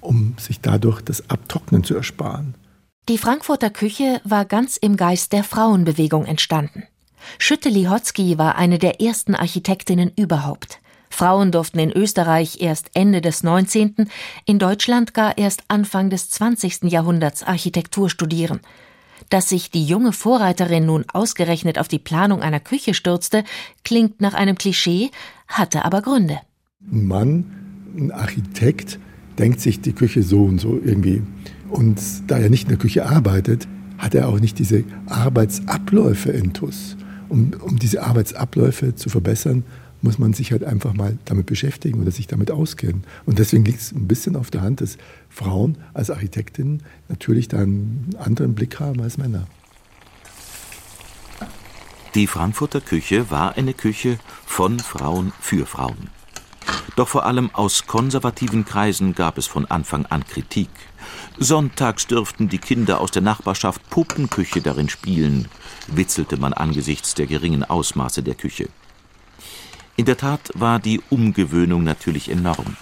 um 0.00 0.34
sich 0.38 0.60
dadurch 0.60 1.00
das 1.02 1.28
Abtrocknen 1.30 1.84
zu 1.84 1.94
ersparen. 1.94 2.54
Die 3.08 3.18
Frankfurter 3.18 3.70
Küche 3.70 4.20
war 4.24 4.44
ganz 4.46 4.76
im 4.76 4.96
Geist 4.96 5.32
der 5.32 5.44
Frauenbewegung 5.44 6.24
entstanden. 6.24 6.84
Schütte-Lihotzky 7.38 8.38
war 8.38 8.56
eine 8.56 8.78
der 8.78 9.00
ersten 9.00 9.34
Architektinnen 9.34 10.10
überhaupt. 10.16 10.78
Frauen 11.10 11.52
durften 11.52 11.78
in 11.78 11.92
Österreich 11.92 12.60
erst 12.60 12.90
Ende 12.94 13.20
des 13.20 13.42
19., 13.42 14.08
in 14.46 14.58
Deutschland 14.58 15.14
gar 15.14 15.38
erst 15.38 15.62
Anfang 15.68 16.10
des 16.10 16.28
20. 16.30 16.84
Jahrhunderts 16.84 17.42
Architektur 17.42 18.10
studieren. 18.10 18.60
Dass 19.34 19.48
sich 19.48 19.68
die 19.68 19.84
junge 19.84 20.12
Vorreiterin 20.12 20.86
nun 20.86 21.06
ausgerechnet 21.12 21.80
auf 21.80 21.88
die 21.88 21.98
Planung 21.98 22.40
einer 22.40 22.60
Küche 22.60 22.94
stürzte, 22.94 23.42
klingt 23.82 24.20
nach 24.20 24.32
einem 24.32 24.54
Klischee, 24.54 25.10
hatte 25.48 25.84
aber 25.84 26.02
Gründe. 26.02 26.38
Ein 26.88 27.08
Mann, 27.08 27.44
ein 27.98 28.12
Architekt, 28.12 29.00
denkt 29.36 29.60
sich 29.60 29.80
die 29.80 29.92
Küche 29.92 30.22
so 30.22 30.44
und 30.44 30.60
so 30.60 30.80
irgendwie. 30.80 31.24
Und 31.68 32.00
da 32.28 32.38
er 32.38 32.48
nicht 32.48 32.62
in 32.62 32.68
der 32.68 32.78
Küche 32.78 33.06
arbeitet, 33.06 33.66
hat 33.98 34.14
er 34.14 34.28
auch 34.28 34.38
nicht 34.38 34.60
diese 34.60 34.84
Arbeitsabläufe 35.06 36.30
intus. 36.30 36.96
Um, 37.28 37.54
um 37.60 37.76
diese 37.76 38.04
Arbeitsabläufe 38.04 38.94
zu 38.94 39.08
verbessern, 39.08 39.64
muss 40.04 40.18
man 40.18 40.34
sich 40.34 40.52
halt 40.52 40.62
einfach 40.62 40.92
mal 40.92 41.18
damit 41.24 41.46
beschäftigen 41.46 42.00
oder 42.00 42.10
sich 42.10 42.26
damit 42.26 42.50
auskennen. 42.50 43.04
Und 43.24 43.38
deswegen 43.38 43.64
liegt 43.64 43.80
es 43.80 43.92
ein 43.92 44.06
bisschen 44.06 44.36
auf 44.36 44.50
der 44.50 44.60
Hand, 44.60 44.82
dass 44.82 44.98
Frauen 45.30 45.78
als 45.94 46.10
Architektinnen 46.10 46.82
natürlich 47.08 47.48
da 47.48 47.58
einen 47.58 48.10
anderen 48.18 48.54
Blick 48.54 48.78
haben 48.78 49.00
als 49.00 49.16
Männer. 49.16 49.46
Die 52.14 52.26
Frankfurter 52.26 52.80
Küche 52.80 53.30
war 53.30 53.56
eine 53.56 53.72
Küche 53.74 54.18
von 54.46 54.78
Frauen 54.78 55.32
für 55.40 55.66
Frauen. 55.66 56.10
Doch 56.96 57.08
vor 57.08 57.26
allem 57.26 57.50
aus 57.54 57.86
konservativen 57.86 58.64
Kreisen 58.64 59.14
gab 59.14 59.38
es 59.38 59.46
von 59.46 59.66
Anfang 59.66 60.06
an 60.06 60.24
Kritik. 60.24 60.68
Sonntags 61.38 62.06
dürften 62.06 62.48
die 62.48 62.58
Kinder 62.58 63.00
aus 63.00 63.10
der 63.10 63.22
Nachbarschaft 63.22 63.88
Puppenküche 63.90 64.60
darin 64.60 64.88
spielen, 64.88 65.48
witzelte 65.88 66.36
man 66.36 66.52
angesichts 66.52 67.14
der 67.14 67.26
geringen 67.26 67.64
Ausmaße 67.64 68.22
der 68.22 68.36
Küche. 68.36 68.68
In 69.96 70.06
der 70.06 70.16
Tat 70.16 70.50
war 70.54 70.80
die 70.80 71.00
Umgewöhnung 71.10 71.84
natürlich 71.84 72.28
enorm. 72.28 72.76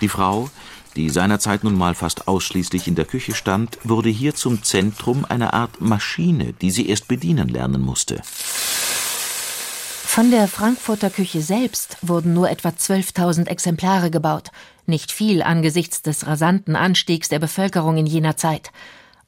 Die 0.00 0.08
Frau, 0.08 0.48
die 0.96 1.10
seinerzeit 1.10 1.62
nun 1.62 1.76
mal 1.76 1.94
fast 1.94 2.26
ausschließlich 2.26 2.88
in 2.88 2.94
der 2.94 3.04
Küche 3.04 3.34
stand, 3.34 3.78
wurde 3.84 4.08
hier 4.08 4.34
zum 4.34 4.62
Zentrum 4.62 5.26
einer 5.26 5.52
Art 5.52 5.80
Maschine, 5.80 6.54
die 6.54 6.70
sie 6.70 6.88
erst 6.88 7.06
bedienen 7.06 7.48
lernen 7.48 7.82
musste. 7.82 8.22
Von 10.08 10.30
der 10.30 10.48
Frankfurter 10.48 11.10
Küche 11.10 11.42
selbst 11.42 11.98
wurden 12.00 12.32
nur 12.32 12.50
etwa 12.50 12.70
12.000 12.70 13.46
Exemplare 13.46 14.10
gebaut, 14.10 14.50
nicht 14.86 15.12
viel 15.12 15.42
angesichts 15.42 16.00
des 16.02 16.26
rasanten 16.26 16.74
Anstiegs 16.76 17.28
der 17.28 17.38
Bevölkerung 17.38 17.98
in 17.98 18.06
jener 18.06 18.36
Zeit. 18.36 18.72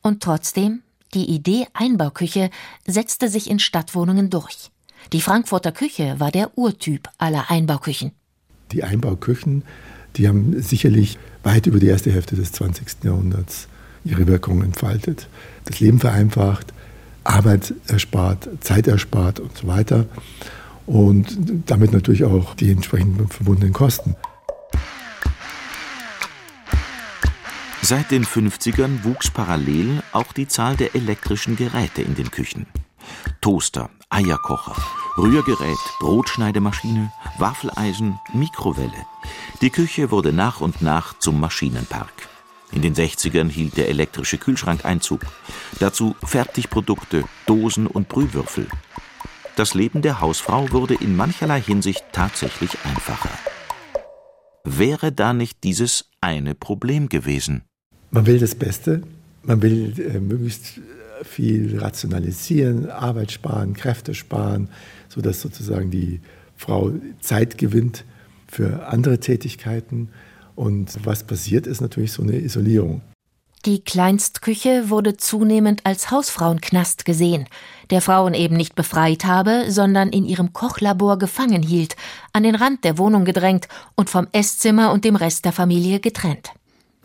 Und 0.01 0.23
trotzdem, 0.23 0.83
die 1.13 1.27
Idee 1.27 1.67
Einbauküche 1.75 2.51
setzte 2.87 3.29
sich 3.29 3.51
in 3.51 3.59
Stadtwohnungen 3.59 4.31
durch. 4.31 4.71
Die 5.13 5.21
Frankfurter 5.21 5.73
Küche 5.73 6.17
war 6.19 6.31
der 6.31 6.57
Urtyp 6.57 7.09
aller 7.19 7.51
Einbauküchen. 7.51 8.13
Die 8.73 8.85
Einbauküchen, 8.85 9.65
die 10.17 10.29
haben 10.29 10.61
sicherlich 10.63 11.19
weit 11.43 11.67
über 11.67 11.81
die 11.81 11.89
erste 11.89 12.13
Hälfte 12.13 12.37
des 12.37 12.53
20. 12.53 13.05
Jahrhunderts 13.05 13.69
ihre 14.05 14.27
Wirkung 14.27 14.63
entfaltet. 14.63 15.29
Das 15.65 15.81
Leben 15.81 15.99
vereinfacht, 15.99 16.73
Arbeit 17.25 17.75
erspart, 17.87 18.49
Zeit 18.61 18.87
erspart 18.87 19.41
und 19.41 19.57
so 19.57 19.67
weiter. 19.67 20.07
Und 20.87 21.37
damit 21.67 21.93
natürlich 21.93 22.25
auch 22.25 22.55
die 22.55 22.71
entsprechenden 22.71 23.29
verbundenen 23.29 23.73
Kosten. 23.73 24.17
Seit 27.83 28.11
den 28.11 28.25
50ern 28.25 29.05
wuchs 29.05 29.31
parallel 29.31 30.03
auch 30.13 30.33
die 30.33 30.47
Zahl 30.47 30.77
der 30.77 30.95
elektrischen 30.95 31.57
Geräte 31.57 32.03
in 32.03 32.15
den 32.15 32.31
Küchen. 32.31 32.67
Toaster, 33.41 33.91
Eierkocher, 34.11 34.77
Rührgerät, 35.17 35.79
Brotschneidemaschine, 36.01 37.13
Waffeleisen, 37.39 38.19
Mikrowelle. 38.35 39.07
Die 39.63 39.71
Küche 39.71 40.11
wurde 40.11 40.33
nach 40.33 40.61
und 40.61 40.83
nach 40.83 41.17
zum 41.19 41.39
Maschinenpark. 41.39 42.29
In 42.73 42.83
den 42.83 42.95
60ern 42.95 43.49
hielt 43.49 43.77
der 43.77 43.89
elektrische 43.89 44.39
Kühlschrank 44.39 44.85
Einzug. 44.85 45.21
Dazu 45.79 46.17
Fertigprodukte, 46.25 47.25
Dosen 47.47 47.87
und 47.87 48.09
Brühwürfel. 48.09 48.67
Das 49.57 49.75
Leben 49.75 50.03
der 50.03 50.21
Hausfrau 50.21 50.71
wurde 50.73 50.95
in 50.95 51.17
mancherlei 51.17 51.61
Hinsicht 51.61 52.05
tatsächlich 52.13 52.71
einfacher. 52.85 53.31
Wäre 54.65 55.13
da 55.13 55.33
nicht 55.33 55.65
dieses 55.65 56.11
eine 56.21 56.55
Problem 56.55 57.09
gewesen? 57.09 57.63
Man 58.11 58.27
will 58.27 58.39
das 58.39 58.55
Beste, 58.55 59.03
man 59.43 59.63
will 59.63 59.95
äh, 59.99 60.21
möglichst 60.21 60.81
viel 61.23 61.79
rationalisieren, 61.79 62.91
Arbeit 62.91 63.33
sparen, 63.33 63.75
Kräfte 63.75 64.15
sparen, 64.15 64.69
sodass 65.09 65.41
sozusagen 65.41 65.91
die 65.91 66.21
Frau 66.57 66.93
Zeit 67.21 67.59
gewinnt 67.59 68.05
für 68.47 68.87
andere 68.87 69.19
Tätigkeiten. 69.21 70.09
Und 70.55 71.05
was 71.05 71.25
passiert, 71.25 71.67
ist 71.67 71.81
natürlich 71.81 72.13
so 72.13 72.23
eine 72.23 72.39
Isolierung. 72.39 73.03
Die 73.67 73.85
Kleinstküche 73.85 74.89
wurde 74.89 75.19
zunehmend 75.19 75.85
als 75.85 76.11
Hausfrauenknast 76.11 77.05
gesehen, 77.05 77.47
der 77.91 78.01
Frauen 78.01 78.33
eben 78.33 78.57
nicht 78.57 78.75
befreit 78.75 79.27
habe, 79.27 79.67
sondern 79.69 80.09
in 80.09 80.25
ihrem 80.25 80.55
Kochlabor 80.55 81.19
gefangen 81.19 81.63
hielt, 81.63 81.95
an 82.33 82.43
den 82.43 82.55
Rand 82.55 82.85
der 82.85 82.97
Wohnung 82.97 83.27
gedrängt 83.27 83.69
und 83.97 84.09
vom 84.09 84.29
Esszimmer 84.33 84.93
und 84.93 85.05
dem 85.05 85.15
Rest 85.15 85.45
der 85.45 85.53
Familie 85.53 86.01
getrennt. 86.01 86.53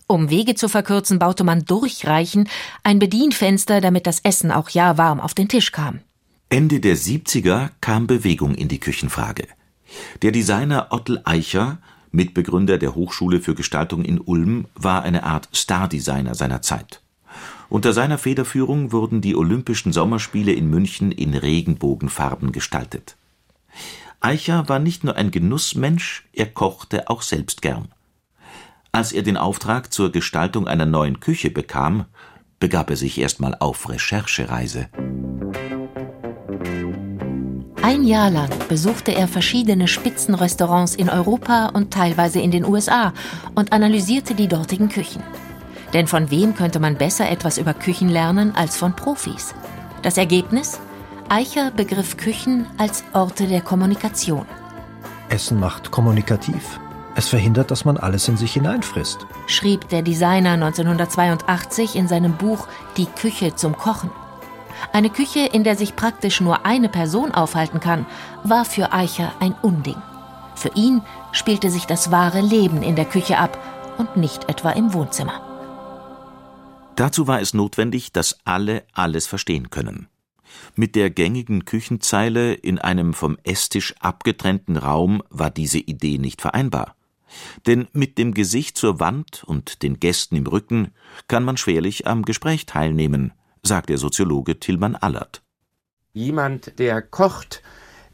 Um 0.08 0.30
Wege 0.30 0.54
zu 0.54 0.70
verkürzen, 0.70 1.18
baute 1.18 1.44
man 1.44 1.66
Durchreichen, 1.66 2.48
ein 2.84 3.00
Bedienfenster, 3.00 3.82
damit 3.82 4.06
das 4.06 4.20
Essen 4.20 4.52
auch 4.52 4.70
ja 4.70 4.98
warm 4.98 5.20
auf 5.20 5.34
den 5.34 5.48
Tisch 5.48 5.72
kam. 5.72 6.02
Ende 6.50 6.80
der 6.80 6.96
70er 6.96 7.70
kam 7.82 8.06
Bewegung 8.06 8.54
in 8.54 8.68
die 8.68 8.80
Küchenfrage. 8.80 9.48
Der 10.22 10.32
Designer 10.32 10.88
Ottel 10.92 11.22
Eicher, 11.26 11.80
Mitbegründer 12.12 12.78
der 12.78 12.94
Hochschule 12.94 13.42
für 13.42 13.56
Gestaltung 13.56 14.06
in 14.06 14.20
Ulm, 14.20 14.68
war 14.76 15.02
eine 15.02 15.24
Art 15.24 15.50
Stardesigner 15.54 16.36
seiner 16.36 16.62
Zeit. 16.62 17.02
Unter 17.68 17.92
seiner 17.92 18.20
Federführung 18.20 18.92
wurden 18.92 19.22
die 19.22 19.36
Olympischen 19.36 19.92
Sommerspiele 19.92 20.54
in 20.54 20.70
München 20.70 21.12
in 21.12 21.34
Regenbogenfarben 21.34 22.52
gestaltet. 22.52 23.18
Eicher 24.20 24.70
war 24.70 24.80
nicht 24.80 25.04
nur 25.04 25.16
ein 25.16 25.32
Genussmensch, 25.32 26.28
er 26.32 26.46
kochte 26.46 27.10
auch 27.10 27.24
selbst 27.24 27.64
gern. 27.64 27.90
Als 28.96 29.12
er 29.12 29.24
den 29.24 29.36
Auftrag 29.36 29.92
zur 29.92 30.10
Gestaltung 30.10 30.70
einer 30.70 30.86
neuen 30.86 31.20
Küche 31.20 31.50
bekam, 31.50 32.06
begab 32.62 32.90
er 32.90 32.96
sich 32.96 33.20
erstmal 33.20 33.54
auf 33.60 33.90
Recherchereise. 33.90 34.88
Ein 37.82 38.06
Jahr 38.06 38.30
lang 38.30 38.50
besuchte 38.70 39.14
er 39.14 39.28
verschiedene 39.28 39.90
Spitzenrestaurants 39.90 40.96
in 40.96 41.10
Europa 41.10 41.72
und 41.74 41.92
teilweise 41.92 42.40
in 42.40 42.52
den 42.52 42.64
USA 42.64 43.12
und 43.54 43.74
analysierte 43.74 44.34
die 44.34 44.48
dortigen 44.48 44.88
Küchen. 44.88 45.22
Denn 45.92 46.08
von 46.08 46.32
wem 46.32 46.56
könnte 46.56 46.80
man 46.80 46.96
besser 46.96 47.30
etwas 47.30 47.58
über 47.58 47.74
Küchen 47.74 48.08
lernen 48.08 48.56
als 48.56 48.78
von 48.78 48.96
Profis? 48.96 49.54
Das 50.04 50.18
Ergebnis? 50.18 50.80
Eicher 51.28 51.70
begriff 51.70 52.16
Küchen 52.16 52.66
als 52.78 53.04
Orte 53.12 53.48
der 53.48 53.60
Kommunikation. 53.60 54.46
Essen 55.28 55.60
macht 55.60 55.92
kommunikativ. 55.92 56.80
Es 57.18 57.30
verhindert, 57.30 57.72
dass 57.72 57.86
man 57.86 57.96
alles 57.96 58.28
in 58.28 58.36
sich 58.36 58.54
hineinfrisst, 58.54 59.26
schrieb 59.48 59.88
der 59.88 60.02
Designer 60.02 60.52
1982 60.52 61.96
in 61.96 62.10
seinem 62.10 62.36
Buch 62.36 62.68
Die 62.98 63.06
Küche 63.06 63.56
zum 63.56 63.78
Kochen. 63.78 64.12
Eine 64.92 65.10
Küche, 65.10 65.40
in 65.40 65.64
der 65.64 65.78
sich 65.78 65.96
praktisch 65.96 66.42
nur 66.42 66.66
eine 66.66 66.90
Person 66.90 67.32
aufhalten 67.32 67.80
kann, 67.80 68.06
war 68.44 68.66
für 68.66 68.92
Eicher 68.92 69.34
ein 69.40 69.56
Unding. 69.62 69.96
Für 70.56 70.72
ihn 70.76 71.02
spielte 71.32 71.70
sich 71.70 71.86
das 71.86 72.12
wahre 72.12 72.42
Leben 72.42 72.84
in 72.84 72.98
der 72.98 73.06
Küche 73.06 73.38
ab 73.38 73.58
und 73.98 74.18
nicht 74.18 74.50
etwa 74.50 74.72
im 74.72 74.94
Wohnzimmer. 74.94 75.42
Dazu 76.98 77.28
war 77.28 77.40
es 77.40 77.54
notwendig, 77.54 78.12
dass 78.12 78.40
alle 78.44 78.84
alles 78.94 79.26
verstehen 79.28 79.70
können. 79.70 80.08
Mit 80.76 80.96
der 80.96 81.10
gängigen 81.10 81.66
Küchenzeile 81.66 82.54
in 82.54 82.80
einem 82.80 83.14
vom 83.14 83.38
Esstisch 83.44 83.96
abgetrennten 84.00 84.78
Raum 84.78 85.24
war 85.30 85.50
diese 85.50 85.80
Idee 85.80 86.18
nicht 86.18 86.42
vereinbar. 86.42 86.95
Denn 87.68 87.88
mit 87.94 88.18
dem 88.18 88.34
Gesicht 88.34 88.78
zur 88.78 89.00
Wand 89.00 89.44
und 89.46 89.84
den 89.84 90.00
Gästen 90.00 90.36
im 90.36 90.48
Rücken 90.48 90.92
kann 91.28 91.44
man 91.44 91.58
schwerlich 91.58 92.08
am 92.08 92.24
Gespräch 92.24 92.66
teilnehmen, 92.66 93.34
sagt 93.64 93.90
der 93.90 93.98
Soziologe 93.98 94.60
Tillmann 94.60 94.96
Allert. 94.96 95.42
Jemand, 96.14 96.80
der 96.80 97.02
kocht, 97.02 97.62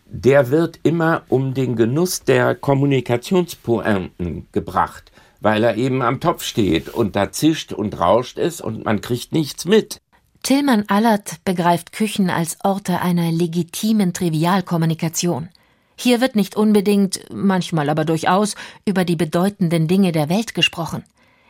der 0.06 0.50
wird 0.50 0.80
immer 0.84 1.24
um 1.30 1.54
den 1.54 1.76
Genuss 1.76 2.24
der 2.24 2.56
Kommunikationspointen 2.56 4.48
gebracht, 4.52 5.12
weil 5.40 5.64
er 5.64 5.78
eben 5.78 6.02
am 6.02 6.20
Topf 6.20 6.44
steht 6.44 6.90
und 6.90 7.16
da 7.16 7.32
zischt 7.32 7.74
und 7.74 8.00
rauscht 8.00 8.38
es 8.38 8.60
und 8.62 8.86
man 8.86 9.02
kriegt 9.02 9.32
nichts 9.34 9.66
mit. 9.66 10.02
Tillmann 10.44 10.86
Allert 10.88 11.44
begreift 11.46 11.92
Küchen 11.92 12.30
als 12.30 12.58
Orte 12.64 13.02
einer 13.02 13.32
legitimen 13.32 14.14
Trivialkommunikation. 14.14 15.50
Hier 15.96 16.22
wird 16.22 16.36
nicht 16.36 16.56
unbedingt, 16.56 17.22
manchmal 17.32 17.90
aber 17.90 18.06
durchaus, 18.06 18.56
über 18.86 19.06
die 19.06 19.16
bedeutenden 19.16 19.88
Dinge 19.88 20.12
der 20.12 20.30
Welt 20.30 20.56
gesprochen. 20.56 21.04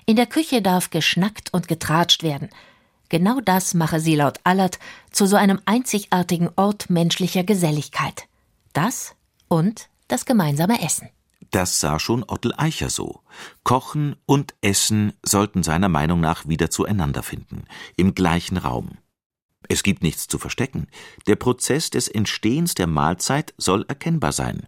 In 0.06 0.15
der 0.15 0.25
Küche 0.25 0.62
darf 0.62 0.89
geschnackt 0.89 1.54
und 1.54 1.67
getratscht 1.67 2.23
werden. 2.23 2.49
Genau 3.10 3.41
das 3.41 3.73
mache 3.73 3.99
sie 3.99 4.15
laut 4.15 4.39
Allert 4.43 4.80
zu 5.12 5.25
so 5.25 5.36
einem 5.36 5.60
einzigartigen 5.65 6.49
Ort 6.56 6.89
menschlicher 6.89 7.43
Geselligkeit. 7.43 8.27
Das 8.73 9.15
und 9.47 9.89
das 10.08 10.25
gemeinsame 10.25 10.82
Essen. 10.82 11.10
Das 11.51 11.82
sah 11.82 11.99
schon 11.99 12.23
Ottel 12.25 12.54
Eicher 12.56 12.89
so. 12.89 13.19
Kochen 13.63 14.15
und 14.25 14.54
Essen 14.62 15.13
sollten 15.23 15.63
seiner 15.63 15.89
Meinung 15.89 16.21
nach 16.21 16.47
wieder 16.47 16.69
zueinander 16.69 17.23
finden, 17.23 17.65
im 17.97 18.15
gleichen 18.15 18.56
Raum. 18.58 18.97
Es 19.67 19.84
gibt 19.84 20.04
nichts 20.04 20.28
zu 20.28 20.38
verstecken. 20.38 20.88
Der 21.28 21.36
Prozess 21.36 21.89
des 21.89 22.08
Entstehens 22.08 22.76
der 22.76 22.88
Mahlzeit 22.88 23.54
soll 23.58 23.86
erkennbar 23.88 24.32
sein. 24.32 24.67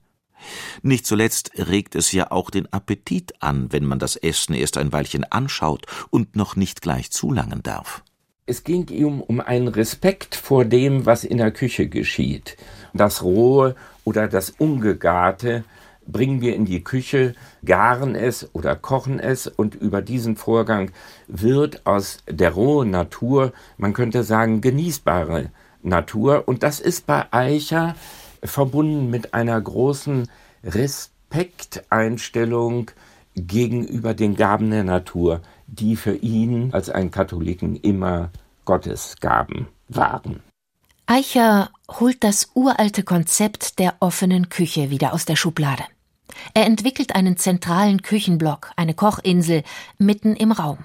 Nicht 0.81 1.05
zuletzt 1.05 1.51
regt 1.57 1.95
es 1.95 2.11
ja 2.11 2.31
auch 2.31 2.49
den 2.49 2.71
Appetit 2.71 3.33
an, 3.39 3.71
wenn 3.71 3.85
man 3.85 3.99
das 3.99 4.15
Essen 4.15 4.53
erst 4.53 4.77
ein 4.77 4.91
Weilchen 4.91 5.23
anschaut 5.31 5.85
und 6.09 6.35
noch 6.35 6.55
nicht 6.55 6.81
gleich 6.81 7.11
zulangen 7.11 7.63
darf. 7.63 8.03
Es 8.45 8.65
ging 8.65 8.89
ihm 8.89 9.21
um 9.21 9.39
einen 9.39 9.69
Respekt 9.69 10.35
vor 10.35 10.65
dem, 10.65 11.05
was 11.05 11.23
in 11.23 11.37
der 11.37 11.51
Küche 11.51 11.87
geschieht. 11.87 12.57
Das 12.93 13.23
Rohe 13.23 13.75
oder 14.03 14.27
das 14.27 14.49
Ungegarte 14.49 15.63
bringen 16.07 16.41
wir 16.41 16.55
in 16.55 16.65
die 16.65 16.83
Küche, 16.83 17.35
garen 17.65 18.15
es 18.15 18.49
oder 18.53 18.75
kochen 18.75 19.19
es 19.19 19.47
und 19.47 19.75
über 19.75 20.01
diesen 20.01 20.35
Vorgang 20.35 20.91
wird 21.27 21.85
aus 21.85 22.17
der 22.27 22.49
rohen 22.51 22.89
Natur, 22.91 23.53
man 23.77 23.93
könnte 23.93 24.23
sagen, 24.23 24.61
genießbare 24.61 25.51
Natur. 25.81 26.43
Und 26.47 26.63
das 26.63 26.79
ist 26.79 27.05
bei 27.05 27.25
Eicher 27.31 27.95
verbunden 28.43 29.09
mit 29.09 29.33
einer 29.33 29.59
großen 29.59 30.29
Respekteinstellung 30.63 32.91
gegenüber 33.35 34.13
den 34.13 34.35
Gaben 34.35 34.69
der 34.71 34.83
Natur, 34.83 35.41
die 35.67 35.95
für 35.95 36.15
ihn 36.15 36.73
als 36.73 36.89
einen 36.89 37.11
Katholiken 37.11 37.77
immer 37.77 38.29
Gottesgaben 38.65 39.67
waren. 39.89 40.41
Eicher 41.05 41.69
holt 41.89 42.23
das 42.23 42.51
uralte 42.53 43.03
Konzept 43.03 43.79
der 43.79 43.95
offenen 43.99 44.49
Küche 44.49 44.89
wieder 44.89 45.13
aus 45.13 45.25
der 45.25 45.35
Schublade. 45.35 45.83
Er 46.53 46.65
entwickelt 46.65 47.15
einen 47.15 47.37
zentralen 47.37 48.01
Küchenblock, 48.01 48.71
eine 48.75 48.93
Kochinsel, 48.93 49.63
mitten 49.97 50.35
im 50.35 50.51
Raum. 50.51 50.79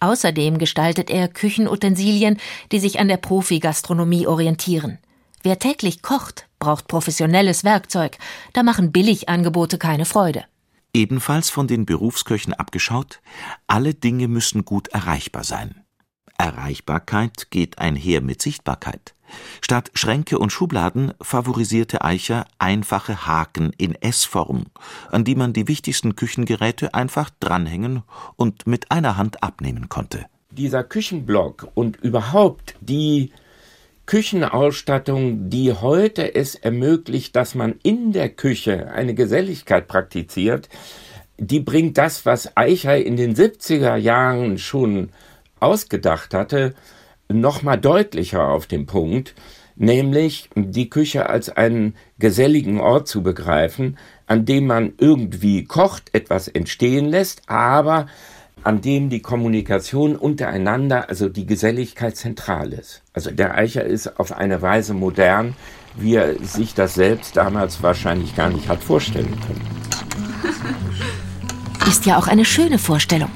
Außerdem 0.00 0.58
gestaltet 0.58 1.10
er 1.10 1.28
Küchenutensilien, 1.28 2.38
die 2.72 2.80
sich 2.80 2.98
an 3.00 3.08
der 3.08 3.18
Profi-Gastronomie 3.18 4.26
orientieren. 4.26 4.98
Wer 5.42 5.58
täglich 5.58 6.02
kocht, 6.02 6.48
braucht 6.58 6.88
professionelles 6.88 7.64
Werkzeug, 7.64 8.18
da 8.52 8.62
machen 8.62 8.92
Billigangebote 8.92 9.78
keine 9.78 10.04
Freude. 10.04 10.44
Ebenfalls 10.92 11.50
von 11.50 11.68
den 11.68 11.86
Berufsköchen 11.86 12.52
abgeschaut, 12.52 13.20
alle 13.66 13.94
Dinge 13.94 14.26
müssen 14.26 14.64
gut 14.64 14.88
erreichbar 14.88 15.44
sein. 15.44 15.84
Erreichbarkeit 16.36 17.50
geht 17.50 17.78
einher 17.78 18.22
mit 18.22 18.42
Sichtbarkeit. 18.42 19.14
Statt 19.60 19.90
Schränke 19.94 20.38
und 20.38 20.50
Schubladen 20.50 21.12
favorisierte 21.20 22.02
Eicher 22.02 22.46
einfache 22.58 23.26
Haken 23.26 23.72
in 23.76 23.94
S-Form, 23.94 24.66
an 25.10 25.24
die 25.24 25.34
man 25.34 25.52
die 25.52 25.68
wichtigsten 25.68 26.16
Küchengeräte 26.16 26.94
einfach 26.94 27.30
dranhängen 27.40 28.02
und 28.36 28.66
mit 28.66 28.90
einer 28.90 29.16
Hand 29.16 29.42
abnehmen 29.42 29.88
konnte. 29.88 30.26
Dieser 30.50 30.82
Küchenblock 30.82 31.68
und 31.74 31.96
überhaupt 31.96 32.74
die 32.80 33.32
Küchenausstattung, 34.06 35.50
die 35.50 35.72
heute 35.72 36.34
es 36.34 36.56
ermöglicht, 36.56 37.36
dass 37.36 37.54
man 37.54 37.76
in 37.84 38.10
der 38.12 38.28
Küche 38.28 38.90
eine 38.90 39.14
Geselligkeit 39.14 39.86
praktiziert, 39.86 40.68
die 41.38 41.60
bringt 41.60 41.96
das, 41.96 42.26
was 42.26 42.56
Eicher 42.56 42.96
in 42.96 43.16
den 43.16 43.36
70er 43.36 43.94
Jahren 43.94 44.58
schon 44.58 45.10
ausgedacht 45.60 46.34
hatte, 46.34 46.74
nochmal 47.32 47.78
deutlicher 47.78 48.48
auf 48.48 48.66
den 48.66 48.86
Punkt, 48.86 49.34
nämlich 49.76 50.50
die 50.54 50.90
Küche 50.90 51.28
als 51.28 51.48
einen 51.48 51.94
geselligen 52.18 52.80
Ort 52.80 53.08
zu 53.08 53.22
begreifen, 53.22 53.96
an 54.26 54.44
dem 54.44 54.66
man 54.66 54.92
irgendwie 54.98 55.64
kocht, 55.64 56.14
etwas 56.14 56.48
entstehen 56.48 57.06
lässt, 57.06 57.42
aber 57.46 58.06
an 58.62 58.82
dem 58.82 59.08
die 59.08 59.22
Kommunikation 59.22 60.16
untereinander, 60.16 61.08
also 61.08 61.28
die 61.28 61.46
Geselligkeit 61.46 62.16
zentral 62.16 62.72
ist. 62.72 63.02
Also 63.14 63.30
der 63.30 63.54
Eicher 63.54 63.84
ist 63.84 64.20
auf 64.20 64.32
eine 64.32 64.60
Weise 64.60 64.92
modern, 64.92 65.54
wie 65.96 66.16
er 66.16 66.38
sich 66.44 66.74
das 66.74 66.94
selbst 66.94 67.36
damals 67.36 67.82
wahrscheinlich 67.82 68.36
gar 68.36 68.50
nicht 68.50 68.68
hat 68.68 68.82
vorstellen 68.82 69.38
können. 69.46 69.80
Ist 71.88 72.06
ja 72.06 72.18
auch 72.18 72.28
eine 72.28 72.44
schöne 72.44 72.78
Vorstellung. 72.78 73.30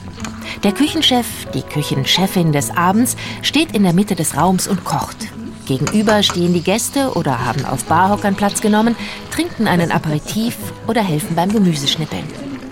Der 0.64 0.72
Küchenchef, 0.72 1.44
die 1.52 1.60
Küchenchefin 1.60 2.50
des 2.50 2.70
Abends, 2.70 3.16
steht 3.42 3.72
in 3.72 3.82
der 3.82 3.92
Mitte 3.92 4.14
des 4.14 4.34
Raums 4.34 4.66
und 4.66 4.82
kocht. 4.82 5.18
Gegenüber 5.66 6.22
stehen 6.22 6.54
die 6.54 6.62
Gäste 6.62 7.12
oder 7.12 7.44
haben 7.44 7.66
auf 7.66 7.84
Barhockern 7.84 8.34
Platz 8.34 8.62
genommen, 8.62 8.96
trinken 9.30 9.68
einen 9.68 9.92
Aperitif 9.92 10.56
oder 10.86 11.02
helfen 11.02 11.36
beim 11.36 11.52
Gemüseschnippeln. 11.52 12.24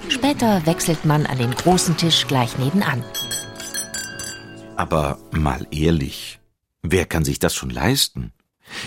Später 0.08 0.64
wechselt 0.64 1.04
man 1.04 1.26
an 1.26 1.36
den 1.36 1.54
großen 1.54 1.98
Tisch 1.98 2.26
gleich 2.26 2.56
nebenan. 2.56 3.04
Aber 4.74 5.18
mal 5.30 5.66
ehrlich, 5.70 6.40
wer 6.80 7.04
kann 7.04 7.26
sich 7.26 7.40
das 7.40 7.54
schon 7.54 7.68
leisten? 7.68 8.32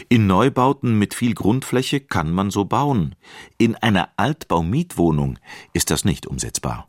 In 0.10 0.26
Neubauten 0.26 0.98
mit 0.98 1.14
viel 1.14 1.36
Grundfläche 1.36 2.00
kann 2.00 2.32
man 2.32 2.50
so 2.50 2.66
bauen. 2.66 3.14
In 3.60 3.76
einer 3.76 4.10
Altbaumietwohnung 4.18 5.38
ist 5.74 5.92
das 5.92 6.06
nicht 6.06 6.26
umsetzbar. 6.26 6.88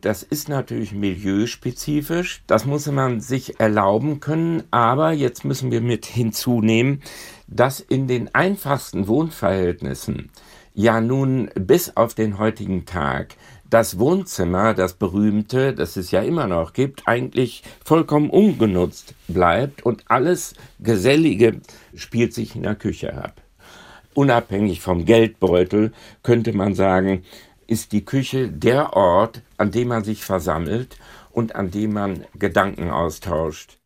Das 0.00 0.22
ist 0.22 0.48
natürlich 0.48 0.92
milieuspezifisch, 0.92 2.42
das 2.46 2.64
muss 2.64 2.86
man 2.86 3.20
sich 3.20 3.58
erlauben 3.58 4.20
können, 4.20 4.62
aber 4.70 5.10
jetzt 5.10 5.44
müssen 5.44 5.72
wir 5.72 5.80
mit 5.80 6.06
hinzunehmen, 6.06 7.02
dass 7.48 7.80
in 7.80 8.06
den 8.06 8.32
einfachsten 8.32 9.08
Wohnverhältnissen 9.08 10.30
ja 10.72 11.00
nun 11.00 11.50
bis 11.56 11.96
auf 11.96 12.14
den 12.14 12.38
heutigen 12.38 12.86
Tag 12.86 13.34
das 13.68 13.98
Wohnzimmer, 13.98 14.72
das 14.72 14.94
berühmte, 14.94 15.74
das 15.74 15.96
es 15.96 16.12
ja 16.12 16.22
immer 16.22 16.46
noch 16.46 16.74
gibt, 16.74 17.02
eigentlich 17.06 17.64
vollkommen 17.84 18.30
ungenutzt 18.30 19.14
bleibt 19.26 19.84
und 19.84 20.04
alles 20.06 20.54
Gesellige 20.78 21.60
spielt 21.96 22.32
sich 22.34 22.54
in 22.54 22.62
der 22.62 22.76
Küche 22.76 23.14
ab. 23.14 23.42
Unabhängig 24.14 24.80
vom 24.80 25.04
Geldbeutel 25.04 25.92
könnte 26.22 26.52
man 26.52 26.74
sagen, 26.74 27.24
ist 27.68 27.92
die 27.92 28.04
Küche 28.04 28.48
der 28.48 28.94
Ort, 28.94 29.42
an 29.58 29.70
dem 29.70 29.88
man 29.88 30.02
sich 30.02 30.24
versammelt 30.24 30.96
und 31.30 31.54
an 31.54 31.70
dem 31.70 31.92
man 31.92 32.24
Gedanken 32.36 32.90
austauscht. 32.90 33.78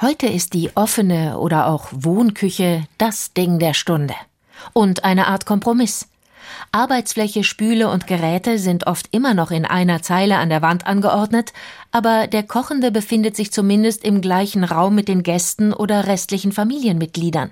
Heute 0.00 0.26
ist 0.26 0.52
die 0.52 0.76
offene 0.76 1.38
oder 1.38 1.66
auch 1.66 1.88
Wohnküche 1.92 2.86
das 2.98 3.32
Ding 3.32 3.58
der 3.58 3.74
Stunde 3.74 4.14
und 4.74 5.04
eine 5.04 5.28
Art 5.28 5.46
Kompromiss. 5.46 6.08
Arbeitsfläche, 6.72 7.44
Spüle 7.44 7.88
und 7.90 8.06
Geräte 8.06 8.58
sind 8.58 8.86
oft 8.86 9.08
immer 9.12 9.34
noch 9.34 9.50
in 9.50 9.64
einer 9.64 10.02
Zeile 10.02 10.36
an 10.36 10.48
der 10.48 10.62
Wand 10.62 10.86
angeordnet, 10.86 11.52
aber 11.92 12.26
der 12.26 12.42
Kochende 12.42 12.90
befindet 12.90 13.36
sich 13.36 13.52
zumindest 13.52 14.04
im 14.04 14.20
gleichen 14.20 14.64
Raum 14.64 14.94
mit 14.94 15.08
den 15.08 15.22
Gästen 15.22 15.72
oder 15.72 16.06
restlichen 16.06 16.52
Familienmitgliedern. 16.52 17.50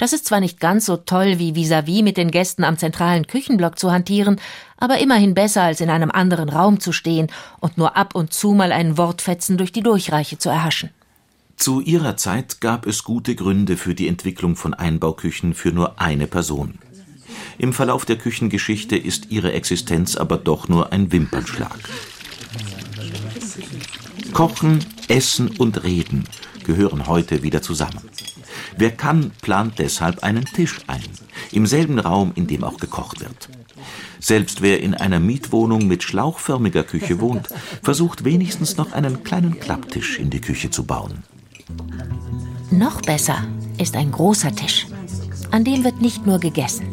Das 0.00 0.14
ist 0.14 0.24
zwar 0.24 0.40
nicht 0.40 0.60
ganz 0.60 0.86
so 0.86 0.96
toll 0.96 1.38
wie 1.38 1.52
vis-à-vis 1.52 1.98
-vis 1.98 2.02
mit 2.02 2.16
den 2.16 2.30
Gästen 2.30 2.64
am 2.64 2.78
zentralen 2.78 3.26
Küchenblock 3.26 3.78
zu 3.78 3.92
hantieren, 3.92 4.40
aber 4.78 4.98
immerhin 4.98 5.34
besser 5.34 5.60
als 5.60 5.82
in 5.82 5.90
einem 5.90 6.10
anderen 6.10 6.48
Raum 6.48 6.80
zu 6.80 6.90
stehen 6.90 7.26
und 7.60 7.76
nur 7.76 7.98
ab 7.98 8.14
und 8.14 8.32
zu 8.32 8.52
mal 8.52 8.72
einen 8.72 8.96
Wortfetzen 8.96 9.58
durch 9.58 9.72
die 9.72 9.82
Durchreiche 9.82 10.38
zu 10.38 10.48
erhaschen. 10.48 10.88
Zu 11.56 11.82
ihrer 11.82 12.16
Zeit 12.16 12.62
gab 12.62 12.86
es 12.86 13.04
gute 13.04 13.34
Gründe 13.34 13.76
für 13.76 13.94
die 13.94 14.08
Entwicklung 14.08 14.56
von 14.56 14.72
Einbauküchen 14.72 15.52
für 15.52 15.70
nur 15.70 16.00
eine 16.00 16.26
Person. 16.26 16.78
Im 17.58 17.74
Verlauf 17.74 18.06
der 18.06 18.16
Küchengeschichte 18.16 18.96
ist 18.96 19.30
ihre 19.30 19.52
Existenz 19.52 20.16
aber 20.16 20.38
doch 20.38 20.66
nur 20.66 20.94
ein 20.94 21.12
Wimpernschlag. 21.12 21.78
Kochen, 24.32 24.82
Essen 25.08 25.48
und 25.58 25.84
Reden 25.84 26.24
gehören 26.64 27.06
heute 27.06 27.42
wieder 27.42 27.60
zusammen. 27.60 28.00
Wer 28.76 28.90
kann, 28.90 29.32
plant 29.42 29.78
deshalb 29.78 30.22
einen 30.22 30.44
Tisch 30.44 30.78
ein, 30.86 31.02
im 31.52 31.66
selben 31.66 31.98
Raum, 31.98 32.32
in 32.34 32.46
dem 32.46 32.64
auch 32.64 32.78
gekocht 32.78 33.20
wird. 33.20 33.48
Selbst 34.18 34.60
wer 34.60 34.80
in 34.82 34.94
einer 34.94 35.20
Mietwohnung 35.20 35.86
mit 35.86 36.02
schlauchförmiger 36.02 36.84
Küche 36.84 37.20
wohnt, 37.20 37.48
versucht 37.82 38.24
wenigstens 38.24 38.76
noch 38.76 38.92
einen 38.92 39.24
kleinen 39.24 39.58
Klapptisch 39.58 40.18
in 40.18 40.30
die 40.30 40.40
Küche 40.40 40.70
zu 40.70 40.84
bauen. 40.84 41.24
Noch 42.70 43.00
besser 43.02 43.44
ist 43.78 43.96
ein 43.96 44.12
großer 44.12 44.54
Tisch. 44.54 44.86
An 45.50 45.64
dem 45.64 45.84
wird 45.84 46.00
nicht 46.00 46.26
nur 46.26 46.38
gegessen. 46.38 46.86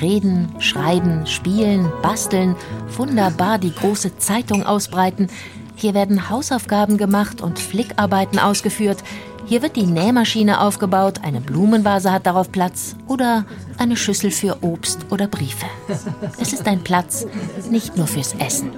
Reden, 0.00 0.48
schreiben, 0.58 1.26
spielen, 1.26 1.88
basteln, 2.02 2.56
wunderbar 2.96 3.58
die 3.58 3.72
große 3.72 4.18
Zeitung 4.18 4.64
ausbreiten. 4.64 5.28
Hier 5.76 5.94
werden 5.94 6.30
Hausaufgaben 6.30 6.96
gemacht 6.96 7.40
und 7.40 7.58
Flickarbeiten 7.58 8.38
ausgeführt. 8.38 9.04
Hier 9.46 9.60
wird 9.60 9.76
die 9.76 9.86
Nähmaschine 9.86 10.60
aufgebaut, 10.60 11.20
eine 11.22 11.40
Blumenvase 11.40 12.10
hat 12.10 12.26
darauf 12.26 12.50
Platz 12.50 12.96
oder 13.06 13.44
eine 13.76 13.96
Schüssel 13.96 14.30
für 14.30 14.62
Obst 14.62 15.06
oder 15.10 15.28
Briefe. 15.28 15.66
Es 16.40 16.54
ist 16.54 16.66
ein 16.66 16.82
Platz 16.82 17.26
nicht 17.70 17.96
nur 17.96 18.06
fürs 18.06 18.34
Essen, 18.34 18.72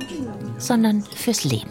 sondern 0.58 1.02
fürs 1.02 1.44
Leben. 1.44 1.70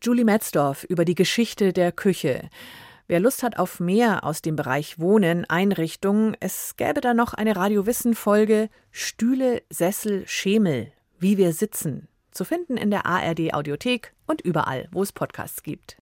Julie 0.00 0.24
Metzdorf 0.24 0.84
über 0.84 1.04
die 1.04 1.14
Geschichte 1.14 1.72
der 1.72 1.90
Küche. 1.90 2.50
Wer 3.06 3.20
Lust 3.20 3.42
hat 3.42 3.58
auf 3.58 3.80
mehr 3.80 4.24
aus 4.24 4.40
dem 4.40 4.56
Bereich 4.56 4.98
Wohnen, 4.98 5.44
Einrichtungen, 5.44 6.36
es 6.40 6.76
gäbe 6.76 7.02
da 7.02 7.12
noch 7.12 7.34
eine 7.34 7.54
Radiowissen-Folge 7.54 8.70
Stühle, 8.90 9.62
Sessel, 9.68 10.26
Schemel, 10.26 10.90
wie 11.18 11.36
wir 11.36 11.52
sitzen. 11.52 12.08
Zu 12.30 12.44
finden 12.44 12.78
in 12.78 12.90
der 12.90 13.04
ARD 13.04 13.52
Audiothek 13.52 14.14
und 14.26 14.40
überall, 14.40 14.88
wo 14.90 15.02
es 15.02 15.12
Podcasts 15.12 15.62
gibt. 15.62 15.98